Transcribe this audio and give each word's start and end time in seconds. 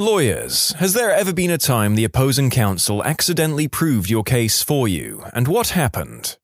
Lawyers, 0.00 0.70
has 0.78 0.92
there 0.92 1.10
ever 1.10 1.32
been 1.32 1.50
a 1.50 1.58
time 1.58 1.96
the 1.96 2.04
opposing 2.04 2.50
counsel 2.50 3.02
accidentally 3.02 3.66
proved 3.66 4.08
your 4.08 4.22
case 4.22 4.62
for 4.62 4.86
you, 4.86 5.24
and 5.32 5.48
what 5.48 5.70
happened? 5.70 6.38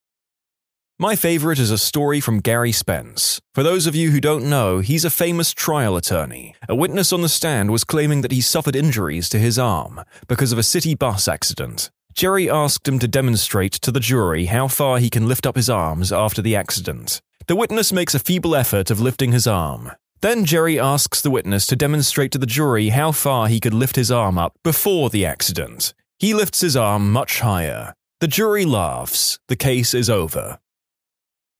My 0.99 1.15
favorite 1.15 1.61
is 1.61 1.71
a 1.71 1.79
story 1.79 2.19
from 2.19 2.41
Gary 2.41 2.73
Spence. 2.73 3.41
For 3.55 3.63
those 3.63 3.87
of 3.87 3.95
you 3.95 4.11
who 4.11 4.21
don't 4.21 4.51
know, 4.51 4.81
he's 4.81 5.05
a 5.05 5.09
famous 5.09 5.55
trial 5.55 5.97
attorney. 5.97 6.57
A 6.69 6.75
witness 6.75 7.13
on 7.13 7.23
the 7.23 7.29
stand 7.29 7.71
was 7.71 7.85
claiming 7.85 8.23
that 8.23 8.33
he 8.33 8.41
suffered 8.41 8.75
injuries 8.75 9.29
to 9.29 9.39
his 9.39 9.57
arm 9.57 10.01
because 10.27 10.51
of 10.51 10.59
a 10.59 10.65
city 10.65 10.97
bus 10.97 11.29
accident. 11.29 11.93
Gerry 12.13 12.51
asked 12.51 12.89
him 12.89 12.99
to 12.99 13.07
demonstrate 13.07 13.75
to 13.75 13.93
the 13.93 14.01
jury 14.01 14.47
how 14.47 14.67
far 14.67 14.99
he 14.99 15.09
can 15.09 15.29
lift 15.29 15.47
up 15.47 15.55
his 15.55 15.71
arms 15.71 16.13
after 16.13 16.43
the 16.43 16.57
accident. 16.57 17.23
The 17.47 17.55
witness 17.55 17.93
makes 17.93 18.17
a 18.17 18.19
feeble 18.19 18.57
effort 18.57 18.91
of 18.91 19.01
lifting 19.01 19.31
his 19.31 19.47
arm. 19.47 19.93
Then 20.25 20.47
Gerry 20.47 20.81
asks 20.81 21.21
the 21.21 21.31
witness 21.31 21.67
to 21.67 21.77
demonstrate 21.77 22.33
to 22.33 22.39
the 22.39 22.47
jury 22.47 22.89
how 22.89 23.13
far 23.13 23.47
he 23.47 23.61
could 23.61 23.75
lift 23.75 23.95
his 23.95 24.11
arm 24.11 24.39
up 24.39 24.55
before 24.65 25.11
the 25.11 25.27
accident. 25.27 25.93
He 26.19 26.33
lifts 26.33 26.63
his 26.63 26.79
arm 26.79 27.13
much 27.13 27.41
higher. 27.41 27.93
The 28.23 28.27
jury 28.27 28.65
laughs. 28.65 29.39
The 29.49 29.57
case 29.57 29.93
is 29.93 30.09
over. 30.09 30.61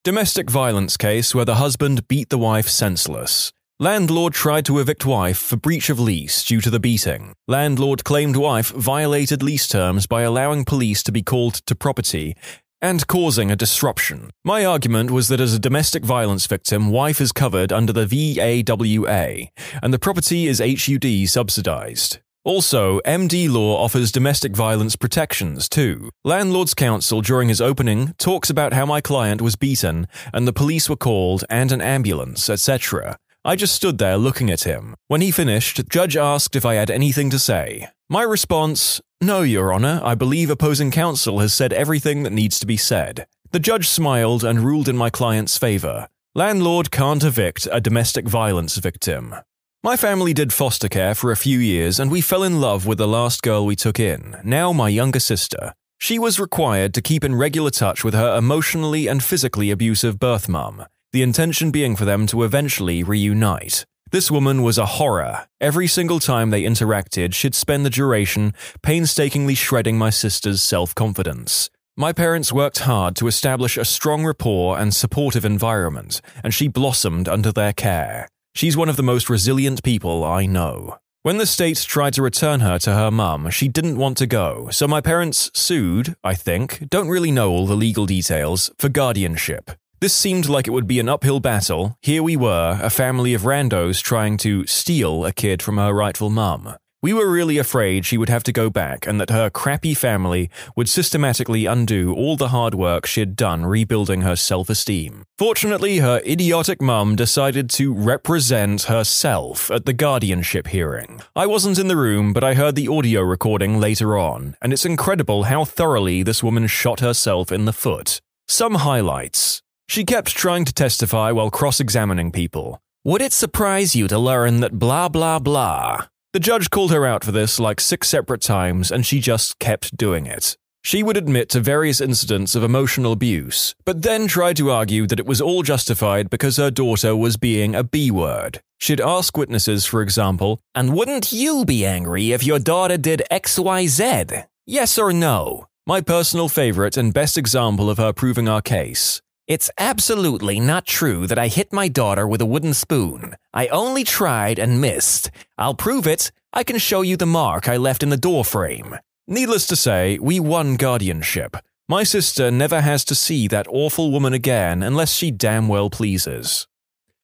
Domestic 0.03 0.49
violence 0.49 0.97
case 0.97 1.35
where 1.35 1.45
the 1.45 1.61
husband 1.61 2.07
beat 2.07 2.29
the 2.29 2.39
wife 2.39 2.67
senseless. 2.67 3.53
Landlord 3.79 4.33
tried 4.33 4.65
to 4.65 4.79
evict 4.79 5.05
wife 5.05 5.37
for 5.37 5.57
breach 5.57 5.91
of 5.91 5.99
lease 5.99 6.43
due 6.43 6.61
to 6.61 6.71
the 6.71 6.79
beating. 6.79 7.33
Landlord 7.47 8.03
claimed 8.03 8.35
wife 8.35 8.71
violated 8.71 9.43
lease 9.43 9.67
terms 9.67 10.07
by 10.07 10.23
allowing 10.23 10.65
police 10.65 11.03
to 11.03 11.11
be 11.11 11.21
called 11.21 11.53
to 11.67 11.75
property 11.75 12.35
and 12.81 13.07
causing 13.07 13.51
a 13.51 13.55
disruption. 13.55 14.29
My 14.43 14.65
argument 14.65 15.11
was 15.11 15.27
that 15.29 15.39
as 15.39 15.53
a 15.53 15.59
domestic 15.59 16.03
violence 16.03 16.47
victim, 16.47 16.91
wife 16.91 17.19
is 17.21 17.31
covered 17.31 17.71
under 17.71 17.93
the 17.93 18.05
VAWA, 18.05 19.47
and 19.81 19.93
the 19.93 19.99
property 19.99 20.47
is 20.47 20.59
HUD 20.59 21.27
subsidized. 21.27 22.19
Also, 22.45 22.99
MD 23.07 23.49
Law 23.49 23.83
offers 23.83 24.11
domestic 24.11 24.55
violence 24.55 24.95
protections 24.95 25.67
too. 25.67 26.11
Landlord's 26.23 26.75
counsel 26.75 27.21
during 27.21 27.49
his 27.49 27.59
opening 27.59 28.13
talks 28.19 28.51
about 28.51 28.71
how 28.71 28.85
my 28.85 29.01
client 29.01 29.41
was 29.41 29.55
beaten 29.55 30.07
and 30.31 30.47
the 30.47 30.53
police 30.53 30.87
were 30.87 30.95
called 30.95 31.43
and 31.49 31.71
an 31.71 31.81
ambulance, 31.81 32.47
etc. 32.47 33.17
I 33.47 33.55
just 33.55 33.75
stood 33.75 33.99
there 33.99 34.17
looking 34.17 34.49
at 34.49 34.63
him. 34.63 34.95
When 35.07 35.21
he 35.21 35.29
finished, 35.29 35.87
judge 35.87 36.17
asked 36.17 36.55
if 36.55 36.65
I 36.65 36.73
had 36.73 36.89
anything 36.89 37.29
to 37.29 37.37
say. 37.37 37.89
My 38.09 38.23
response, 38.23 39.01
no, 39.21 39.43
Your 39.43 39.71
Honour, 39.71 40.01
I 40.03 40.15
believe 40.15 40.49
opposing 40.49 40.89
counsel 40.89 41.37
has 41.37 41.53
said 41.53 41.71
everything 41.71 42.23
that 42.23 42.33
needs 42.33 42.59
to 42.59 42.65
be 42.65 42.75
said. 42.75 43.27
The 43.51 43.59
judge 43.59 43.87
smiled 43.87 44.43
and 44.43 44.61
ruled 44.61 44.89
in 44.89 44.97
my 44.97 45.11
client's 45.11 45.59
favour. 45.59 46.07
Landlord 46.33 46.89
can't 46.89 47.23
evict 47.23 47.67
a 47.71 47.79
domestic 47.79 48.27
violence 48.27 48.77
victim. 48.77 49.35
My 49.83 49.95
family 49.95 50.33
did 50.33 50.51
foster 50.51 50.89
care 50.89 51.13
for 51.13 51.31
a 51.31 51.37
few 51.37 51.59
years 51.59 51.99
and 51.99 52.09
we 52.09 52.21
fell 52.21 52.41
in 52.41 52.59
love 52.59 52.87
with 52.87 52.97
the 52.97 53.07
last 53.07 53.43
girl 53.43 53.63
we 53.63 53.75
took 53.75 53.99
in, 53.99 54.37
now 54.43 54.73
my 54.73 54.89
younger 54.89 55.19
sister. 55.19 55.75
She 55.99 56.17
was 56.17 56.39
required 56.39 56.95
to 56.95 57.01
keep 57.01 57.23
in 57.23 57.35
regular 57.35 57.69
touch 57.69 58.03
with 58.03 58.15
her 58.15 58.35
emotionally 58.35 59.05
and 59.07 59.23
physically 59.23 59.69
abusive 59.69 60.17
birth 60.17 60.49
mum, 60.49 60.85
the 61.15 61.21
intention 61.21 61.71
being 61.71 61.95
for 61.95 62.03
them 62.03 62.27
to 62.27 62.43
eventually 62.43 63.01
reunite. 63.01 63.85
This 64.11 64.29
woman 64.29 64.61
was 64.63 64.77
a 64.77 64.85
horror. 64.97 65.47
Every 65.61 65.87
single 65.87 66.19
time 66.19 66.49
they 66.49 66.63
interacted, 66.63 67.33
she'd 67.33 67.55
spend 67.55 67.85
the 67.85 67.89
duration 67.89 68.53
painstakingly 68.81 69.55
shredding 69.55 69.97
my 69.97 70.09
sister's 70.09 70.61
self 70.61 70.93
confidence. 70.93 71.69
My 71.95 72.11
parents 72.11 72.51
worked 72.51 72.79
hard 72.79 73.15
to 73.15 73.27
establish 73.27 73.77
a 73.77 73.85
strong 73.85 74.25
rapport 74.25 74.77
and 74.77 74.93
supportive 74.93 75.45
environment, 75.45 76.19
and 76.43 76.53
she 76.53 76.67
blossomed 76.67 77.29
under 77.29 77.53
their 77.53 77.71
care. 77.71 78.27
She's 78.53 78.75
one 78.75 78.89
of 78.89 78.97
the 78.97 79.09
most 79.13 79.29
resilient 79.29 79.83
people 79.83 80.25
I 80.25 80.45
know. 80.45 80.97
When 81.23 81.37
the 81.37 81.45
state 81.45 81.77
tried 81.77 82.13
to 82.15 82.23
return 82.23 82.59
her 82.59 82.77
to 82.79 82.93
her 82.93 83.09
mum, 83.09 83.49
she 83.51 83.69
didn't 83.69 83.97
want 83.97 84.17
to 84.17 84.27
go, 84.27 84.67
so 84.69 84.85
my 84.85 84.99
parents 84.99 85.49
sued, 85.53 86.17
I 86.25 86.33
think, 86.33 86.89
don't 86.89 87.07
really 87.07 87.31
know 87.31 87.51
all 87.51 87.67
the 87.67 87.77
legal 87.77 88.05
details, 88.05 88.69
for 88.77 88.89
guardianship. 88.89 89.71
This 90.05 90.13
seemed 90.13 90.47
like 90.47 90.67
it 90.67 90.71
would 90.71 90.85
be 90.85 90.99
an 90.99 91.09
uphill 91.09 91.39
battle. 91.39 91.97
Here 91.99 92.21
we 92.21 92.37
were, 92.37 92.77
a 92.79 92.91
family 92.91 93.33
of 93.33 93.41
randos 93.41 94.03
trying 94.03 94.37
to 94.37 94.63
steal 94.67 95.25
a 95.25 95.31
kid 95.31 95.63
from 95.63 95.77
her 95.77 95.91
rightful 95.91 96.29
mum. 96.29 96.75
We 97.01 97.11
were 97.11 97.27
really 97.27 97.57
afraid 97.57 98.05
she 98.05 98.19
would 98.19 98.29
have 98.29 98.43
to 98.43 98.51
go 98.51 98.69
back 98.69 99.07
and 99.07 99.19
that 99.19 99.31
her 99.31 99.49
crappy 99.49 99.95
family 99.95 100.51
would 100.75 100.89
systematically 100.89 101.65
undo 101.65 102.13
all 102.13 102.37
the 102.37 102.49
hard 102.49 102.75
work 102.75 103.07
she'd 103.07 103.35
done 103.35 103.65
rebuilding 103.65 104.21
her 104.21 104.35
self 104.35 104.69
esteem. 104.69 105.23
Fortunately, 105.39 105.97
her 105.97 106.21
idiotic 106.23 106.83
mum 106.83 107.15
decided 107.15 107.67
to 107.71 107.91
represent 107.91 108.83
herself 108.83 109.71
at 109.71 109.87
the 109.87 109.93
guardianship 109.93 110.67
hearing. 110.67 111.19
I 111.35 111.47
wasn't 111.47 111.79
in 111.79 111.87
the 111.87 111.97
room, 111.97 112.31
but 112.31 112.43
I 112.43 112.53
heard 112.53 112.75
the 112.75 112.89
audio 112.89 113.21
recording 113.21 113.79
later 113.79 114.19
on, 114.19 114.55
and 114.61 114.71
it's 114.71 114.85
incredible 114.85 115.45
how 115.45 115.65
thoroughly 115.65 116.21
this 116.21 116.43
woman 116.43 116.67
shot 116.67 116.99
herself 116.99 117.51
in 117.51 117.65
the 117.65 117.73
foot. 117.73 118.21
Some 118.47 118.75
highlights. 118.75 119.63
She 119.87 120.03
kept 120.03 120.35
trying 120.35 120.65
to 120.65 120.73
testify 120.73 121.31
while 121.31 121.49
cross 121.49 121.79
examining 121.79 122.31
people. 122.31 122.81
Would 123.03 123.21
it 123.21 123.33
surprise 123.33 123.95
you 123.95 124.07
to 124.07 124.17
learn 124.17 124.59
that 124.61 124.79
blah 124.79 125.09
blah 125.09 125.39
blah? 125.39 126.07
The 126.33 126.39
judge 126.39 126.69
called 126.69 126.91
her 126.91 127.05
out 127.05 127.23
for 127.23 127.31
this 127.31 127.59
like 127.59 127.79
six 127.79 128.09
separate 128.09 128.41
times, 128.41 128.91
and 128.91 129.05
she 129.05 129.19
just 129.19 129.59
kept 129.59 129.95
doing 129.95 130.25
it. 130.25 130.57
She 130.83 131.01
would 131.01 131.17
admit 131.17 131.49
to 131.49 131.61
various 131.61 131.99
incidents 131.99 132.53
of 132.55 132.63
emotional 132.63 133.11
abuse, 133.11 133.73
but 133.85 134.03
then 134.03 134.27
tried 134.27 134.57
to 134.57 134.69
argue 134.69 135.07
that 135.07 135.19
it 135.19 135.25
was 135.25 135.41
all 135.41 135.63
justified 135.63 136.29
because 136.29 136.57
her 136.57 136.69
daughter 136.69 137.15
was 137.15 137.37
being 137.37 137.73
a 137.73 137.83
B 137.83 138.11
word. 138.11 138.61
She'd 138.79 139.01
ask 139.01 139.35
witnesses, 139.37 139.85
for 139.85 140.01
example, 140.01 140.59
and 140.75 140.93
wouldn't 140.93 141.31
you 141.31 141.65
be 141.65 141.85
angry 141.85 142.33
if 142.33 142.43
your 142.43 142.59
daughter 142.59 142.97
did 142.97 143.23
XYZ? 143.31 144.45
Yes 144.67 144.97
or 144.97 145.13
no? 145.13 145.65
My 145.87 146.01
personal 146.01 146.49
favorite 146.49 146.97
and 146.97 147.13
best 147.13 147.37
example 147.37 147.89
of 147.89 147.97
her 147.97 148.13
proving 148.13 148.47
our 148.47 148.61
case. 148.61 149.21
It's 149.47 149.69
absolutely 149.77 150.59
not 150.59 150.87
true 150.87 151.27
that 151.27 151.37
I 151.37 151.49
hit 151.49 151.71
my 151.71 151.87
daughter 151.87 152.27
with 152.27 152.41
a 152.41 152.47
wooden 152.47 152.73
spoon. 152.73 153.35
I 153.53 153.67
only 153.67 154.03
tried 154.03 154.57
and 154.57 154.81
missed. 154.81 155.29
I'll 155.55 155.75
prove 155.75 156.07
it. 156.07 156.31
I 156.51 156.63
can 156.63 156.79
show 156.79 157.03
you 157.03 157.15
the 157.15 157.27
mark 157.27 157.69
I 157.69 157.77
left 157.77 158.01
in 158.01 158.09
the 158.09 158.17
door 158.17 158.43
frame. 158.43 158.97
Needless 159.27 159.67
to 159.67 159.75
say, 159.75 160.17
we 160.17 160.39
won 160.39 160.77
guardianship. 160.77 161.57
My 161.87 162.01
sister 162.01 162.49
never 162.49 162.81
has 162.81 163.05
to 163.05 163.13
see 163.13 163.47
that 163.49 163.67
awful 163.69 164.11
woman 164.11 164.33
again 164.33 164.81
unless 164.81 165.13
she 165.13 165.29
damn 165.29 165.67
well 165.67 165.91
pleases. 165.91 166.65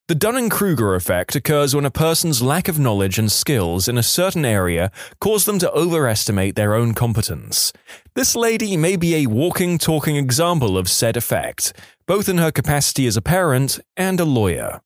The 0.08 0.16
Dunning 0.16 0.50
Kruger 0.50 0.96
effect 0.96 1.36
occurs 1.36 1.74
when 1.74 1.86
a 1.86 1.92
person's 1.92 2.42
lack 2.42 2.68
of 2.68 2.78
knowledge 2.78 3.18
and 3.18 3.32
skills 3.32 3.88
in 3.88 3.98
a 3.98 4.04
certain 4.04 4.44
area 4.44 4.92
cause 5.22 5.46
them 5.46 5.58
to 5.60 5.72
overestimate 5.72 6.56
their 6.56 6.74
own 6.74 6.94
competence. 6.94 7.72
This 8.14 8.36
lady 8.36 8.76
may 8.76 8.98
be 8.98 9.16
a 9.16 9.28
walking, 9.28 9.78
talking 9.78 10.18
example 10.18 10.78
of 10.78 10.90
said 10.90 11.16
effect, 11.16 11.72
both 12.08 12.28
in 12.28 12.40
her 12.40 12.52
capacity 12.52 13.08
as 13.08 13.16
a 13.16 13.22
parent 13.22 13.80
and 13.96 14.20
a 14.20 14.26
lawyer. 14.26 14.82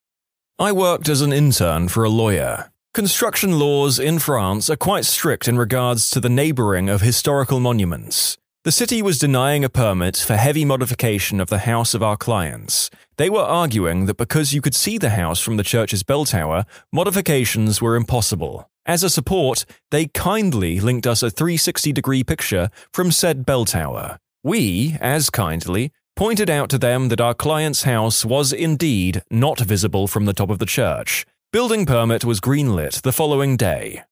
I 0.60 0.70
worked 0.70 1.08
as 1.08 1.22
an 1.22 1.32
intern 1.32 1.88
for 1.88 2.04
a 2.04 2.08
lawyer. 2.08 2.70
Construction 2.94 3.58
laws 3.58 3.98
in 3.98 4.20
France 4.20 4.70
are 4.70 4.76
quite 4.76 5.04
strict 5.04 5.48
in 5.48 5.58
regards 5.58 6.08
to 6.10 6.20
the 6.20 6.30
neighbouring 6.30 6.88
of 6.88 7.00
historical 7.00 7.58
monuments. 7.58 8.38
The 8.66 8.72
city 8.72 9.00
was 9.00 9.20
denying 9.20 9.62
a 9.62 9.68
permit 9.68 10.16
for 10.16 10.34
heavy 10.34 10.64
modification 10.64 11.38
of 11.38 11.50
the 11.50 11.66
house 11.70 11.94
of 11.94 12.02
our 12.02 12.16
clients. 12.16 12.90
They 13.16 13.30
were 13.30 13.38
arguing 13.38 14.06
that 14.06 14.16
because 14.16 14.52
you 14.52 14.60
could 14.60 14.74
see 14.74 14.98
the 14.98 15.10
house 15.10 15.38
from 15.38 15.56
the 15.56 15.62
church's 15.62 16.02
bell 16.02 16.24
tower, 16.24 16.64
modifications 16.92 17.80
were 17.80 17.94
impossible. 17.94 18.68
As 18.84 19.04
a 19.04 19.08
support, 19.08 19.66
they 19.92 20.06
kindly 20.06 20.80
linked 20.80 21.06
us 21.06 21.22
a 21.22 21.30
360 21.30 21.92
degree 21.92 22.24
picture 22.24 22.68
from 22.92 23.12
said 23.12 23.46
bell 23.46 23.66
tower. 23.66 24.18
We, 24.42 24.96
as 25.00 25.30
kindly, 25.30 25.92
pointed 26.16 26.50
out 26.50 26.68
to 26.70 26.78
them 26.78 27.08
that 27.10 27.20
our 27.20 27.34
client's 27.34 27.84
house 27.84 28.24
was 28.24 28.52
indeed 28.52 29.22
not 29.30 29.60
visible 29.60 30.08
from 30.08 30.24
the 30.24 30.34
top 30.34 30.50
of 30.50 30.58
the 30.58 30.66
church. 30.66 31.24
Building 31.52 31.86
permit 31.86 32.24
was 32.24 32.40
greenlit 32.40 33.02
the 33.02 33.12
following 33.12 33.56
day. 33.56 34.02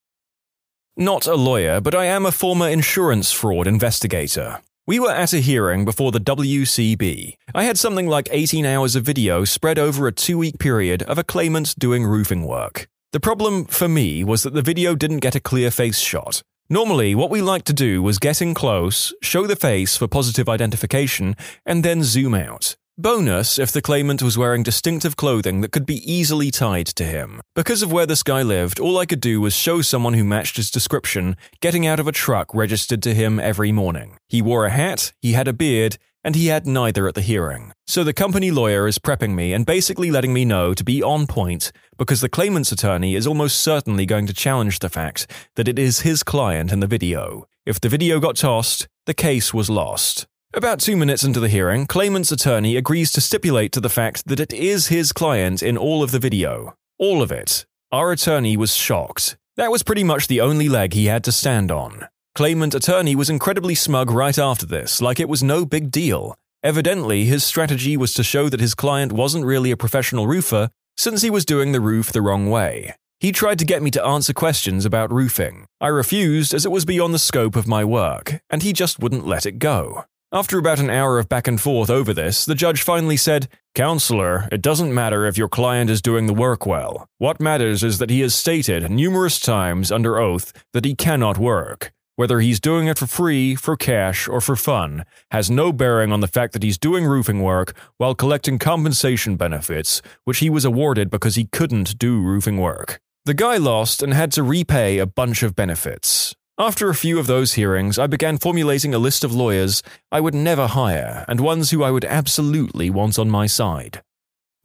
Not 0.97 1.27
a 1.27 1.35
lawyer, 1.35 1.81
but 1.81 1.93
I 1.93 2.05
am 2.05 2.25
a 2.25 2.31
former 2.31 2.69
insurance 2.69 3.33
fraud 3.33 3.67
investigator. 3.67 4.61
We 4.87 5.01
were 5.01 5.11
at 5.11 5.33
a 5.33 5.41
hearing 5.41 5.85
before 5.85 6.13
the 6.13 6.21
WCB. 6.21 7.37
I 7.53 7.65
had 7.65 7.77
something 7.77 8.07
like 8.07 8.29
18 8.31 8.65
hours 8.65 8.95
of 8.95 9.03
video 9.03 9.45
spread 9.45 9.77
over 9.77 10.07
a 10.07 10.13
two 10.13 10.39
week 10.39 10.61
period 10.61 11.03
of 11.03 11.19
a 11.19 11.25
claimant 11.25 11.77
doing 11.81 12.05
roofing 12.05 12.45
work. 12.45 12.87
The 13.11 13.19
problem 13.19 13.65
for 13.65 13.89
me 13.89 14.23
was 14.23 14.45
that 14.45 14.55
the 14.55 14.63
video 14.63 14.95
didn't 14.95 15.19
get 15.19 15.35
a 15.35 15.41
clear 15.41 15.73
face 15.73 15.99
shot. 15.99 16.43
Normally, 16.71 17.17
what 17.17 17.31
we 17.31 17.43
liked 17.43 17.67
to 17.67 17.73
do 17.73 18.01
was 18.01 18.21
get 18.21 18.41
in 18.41 18.55
close, 18.55 19.13
show 19.21 19.49
the 19.49 19.57
face 19.57 19.97
for 19.97 20.07
positive 20.07 20.49
identification, 20.49 21.35
and 21.67 21.83
then 21.85 22.05
zoom 22.05 22.35
out. 22.35 22.77
Bonus 22.97 23.59
if 23.59 23.73
the 23.73 23.83
claimant 23.83 24.23
was 24.23 24.39
wearing 24.39 24.63
distinctive 24.63 25.17
clothing 25.17 25.63
that 25.63 25.73
could 25.73 25.85
be 25.85 26.01
easily 26.09 26.53
tied 26.53 26.87
to 26.87 27.03
him. 27.03 27.41
Because 27.53 27.83
of 27.83 27.91
where 27.91 28.07
this 28.07 28.23
guy 28.23 28.43
lived, 28.43 28.79
all 28.79 28.99
I 28.99 29.05
could 29.05 29.21
do 29.21 29.41
was 29.41 29.53
show 29.53 29.83
someone 29.83 30.15
who 30.15 30.23
matched 30.23 30.57
his 30.57 30.71
description 30.71 31.37
getting 31.61 31.89
out 31.89 31.99
of 31.99 32.07
a 32.07 32.13
truck 32.13 32.55
registered 32.55 33.03
to 33.03 33.13
him 33.13 33.41
every 33.41 33.73
morning. 33.73 34.17
He 34.29 34.41
wore 34.41 34.65
a 34.65 34.71
hat, 34.71 35.13
he 35.21 35.33
had 35.33 35.49
a 35.49 35.53
beard, 35.53 35.99
and 36.23 36.37
he 36.37 36.47
had 36.47 36.69
neither 36.69 37.09
at 37.09 37.17
the 37.17 37.21
hearing. 37.21 37.73
So 37.85 38.05
the 38.05 38.13
company 38.13 38.53
lawyer 38.53 38.87
is 38.87 39.01
prepping 39.01 39.35
me 39.35 39.53
and 39.53 39.67
basically 39.67 40.13
letting 40.13 40.33
me 40.33 40.45
know 40.45 40.73
to 40.73 40.85
be 40.85 41.03
on 41.03 41.27
point 41.27 41.73
because 41.99 42.21
the 42.21 42.29
claimant's 42.29 42.71
attorney 42.71 43.17
is 43.17 43.27
almost 43.27 43.59
certainly 43.59 44.07
going 44.07 44.29
to 44.29 44.33
challenge 44.33 44.79
the 44.79 44.89
fact 44.89 45.27
that 45.57 45.67
it 45.67 45.81
is 45.81 46.03
his 46.03 46.23
client 46.23 46.71
in 46.71 46.79
the 46.79 46.87
video. 46.87 47.49
If 47.67 47.81
the 47.81 47.89
video 47.89 48.21
got 48.21 48.37
tossed, 48.37 48.87
the 49.07 49.15
case 49.15 49.53
was 49.53 49.69
lost. 49.69 50.29
About 50.57 50.79
two 50.79 50.97
minutes 50.97 51.25
into 51.25 51.41
the 51.41 51.49
hearing, 51.49 51.85
claimant's 51.85 52.31
attorney 52.31 52.77
agrees 52.77 53.11
to 53.13 53.21
stipulate 53.21 53.73
to 53.73 53.81
the 53.81 53.89
fact 53.89 54.29
that 54.29 54.39
it 54.39 54.53
is 54.53 54.87
his 54.87 55.13
client 55.13 55.65
in 55.65 55.77
all 55.77 56.01
of 56.01 56.13
the 56.13 56.21
video. 56.21 56.77
All 56.97 57.23
of 57.23 57.33
it. 57.33 57.67
Our 57.91 58.13
attorney 58.13 58.57
was 58.57 58.77
shocked. 58.77 59.37
That 59.57 59.73
was 59.73 59.83
pretty 59.83 60.05
much 60.05 60.29
the 60.29 60.41
only 60.41 60.69
leg 60.69 60.93
he 60.93 61.07
had 61.07 61.25
to 61.25 61.33
stand 61.33 61.73
on. 61.73 62.07
Claimant 62.37 62.73
attorney 62.73 63.17
was 63.17 63.29
incredibly 63.29 63.75
smug 63.75 64.13
right 64.13 64.39
after 64.39 64.65
this, 64.65 65.03
like 65.03 65.19
it 65.19 65.29
was 65.29 65.43
no 65.43 65.67
big 65.67 65.91
deal. 65.91 66.37
Evidently, 66.63 67.25
his 67.25 67.43
strategy 67.43 67.97
was 67.97 68.15
to 68.15 68.23
show 68.23 68.49
that 68.49 68.61
his 68.61 68.77
client 68.77 69.11
wasn't 69.11 69.45
really 69.45 69.73
a 69.73 69.77
professional 69.77 70.29
roofer 70.29 70.71
since 70.97 71.23
he 71.23 71.31
was 71.31 71.45
doing 71.45 71.73
the 71.73 71.81
roof 71.81 72.13
the 72.13 72.23
wrong 72.23 72.49
way. 72.49 72.95
He 73.19 73.33
tried 73.33 73.59
to 73.59 73.65
get 73.65 73.83
me 73.83 73.91
to 73.91 74.05
answer 74.05 74.33
questions 74.33 74.85
about 74.85 75.13
roofing. 75.13 75.67
I 75.81 75.89
refused 75.89 76.55
as 76.55 76.65
it 76.65 76.71
was 76.71 76.85
beyond 76.85 77.13
the 77.13 77.19
scope 77.19 77.57
of 77.57 77.67
my 77.67 77.85
work, 77.85 78.41
and 78.49 78.63
he 78.63 78.73
just 78.73 79.01
wouldn't 79.01 79.27
let 79.27 79.47
it 79.47 79.59
go. 79.59 80.05
After 80.35 80.59
about 80.59 80.81
an 80.81 80.91
hour 80.91 81.21
of 81.21 81.29
back 81.29 81.47
and 81.47 81.61
forth 81.61 81.89
over 81.89 82.13
this, 82.13 82.45
the 82.45 82.57
judge 82.57 82.83
finally 82.83 83.17
said, 83.17 83.49
Counselor, 83.77 84.49
it 84.51 84.63
doesn't 84.63 84.93
matter 84.93 85.27
if 85.27 85.39
your 85.39 85.49
client 85.49 85.89
is 85.89 86.03
doing 86.03 86.27
the 86.27 86.35
work 86.35 86.67
well. 86.67 87.07
What 87.19 87.41
matters 87.41 87.85
is 87.85 87.99
that 87.99 88.11
he 88.11 88.21
has 88.23 88.35
stated 88.35 88.91
numerous 88.91 89.39
times 89.39 89.93
under 89.93 90.19
oath 90.19 90.53
that 90.73 90.85
he 90.85 90.97
cannot 90.97 91.39
work. 91.39 91.93
Whether 92.17 92.41
he's 92.41 92.59
doing 92.59 92.89
it 92.89 92.99
for 92.99 93.07
free, 93.07 93.55
for 93.55 93.77
cash, 93.77 94.27
or 94.27 94.41
for 94.41 94.57
fun, 94.57 95.05
has 95.31 95.53
no 95.53 95.73
bearing 95.73 96.11
on 96.11 96.19
the 96.19 96.27
fact 96.27 96.53
that 96.55 96.65
he's 96.65 96.79
doing 96.79 97.05
roofing 97.05 97.41
work 97.41 97.77
while 97.99 98.17
collecting 98.17 98.59
compensation 98.59 99.37
benefits, 99.37 100.03
which 100.25 100.39
he 100.39 100.51
was 100.51 100.65
awarded 100.65 101.11
because 101.11 101.37
he 101.37 101.45
couldn't 101.53 101.97
do 101.97 102.21
roofing 102.21 102.59
work. 102.59 103.01
The 103.25 103.35
guy 103.35 103.57
lost 103.57 104.03
and 104.03 104.13
had 104.13 104.33
to 104.33 104.43
repay 104.43 104.99
a 104.99 105.07
bunch 105.07 105.45
of 105.45 105.55
benefits. 105.55 106.35
After 106.59 106.89
a 106.89 106.95
few 106.95 107.19
of 107.19 107.27
those 107.27 107.55
hearings, 107.55 107.99
I 107.99 108.07
began 108.07 108.39
formulating 108.39 108.95
a 108.95 108.99
list 108.99 109.25
of 109.25 109.35
lawyers 109.35 109.83
I 110.13 110.21
would 110.21 110.37
never 110.37 110.69
hire 110.69 111.25
and 111.27 111.41
ones 111.41 111.71
who 111.71 111.83
I 111.83 111.91
would 111.91 112.05
absolutely 112.05 112.91
want 112.91 113.19
on 113.19 113.29
my 113.29 113.49
side. 113.49 114.03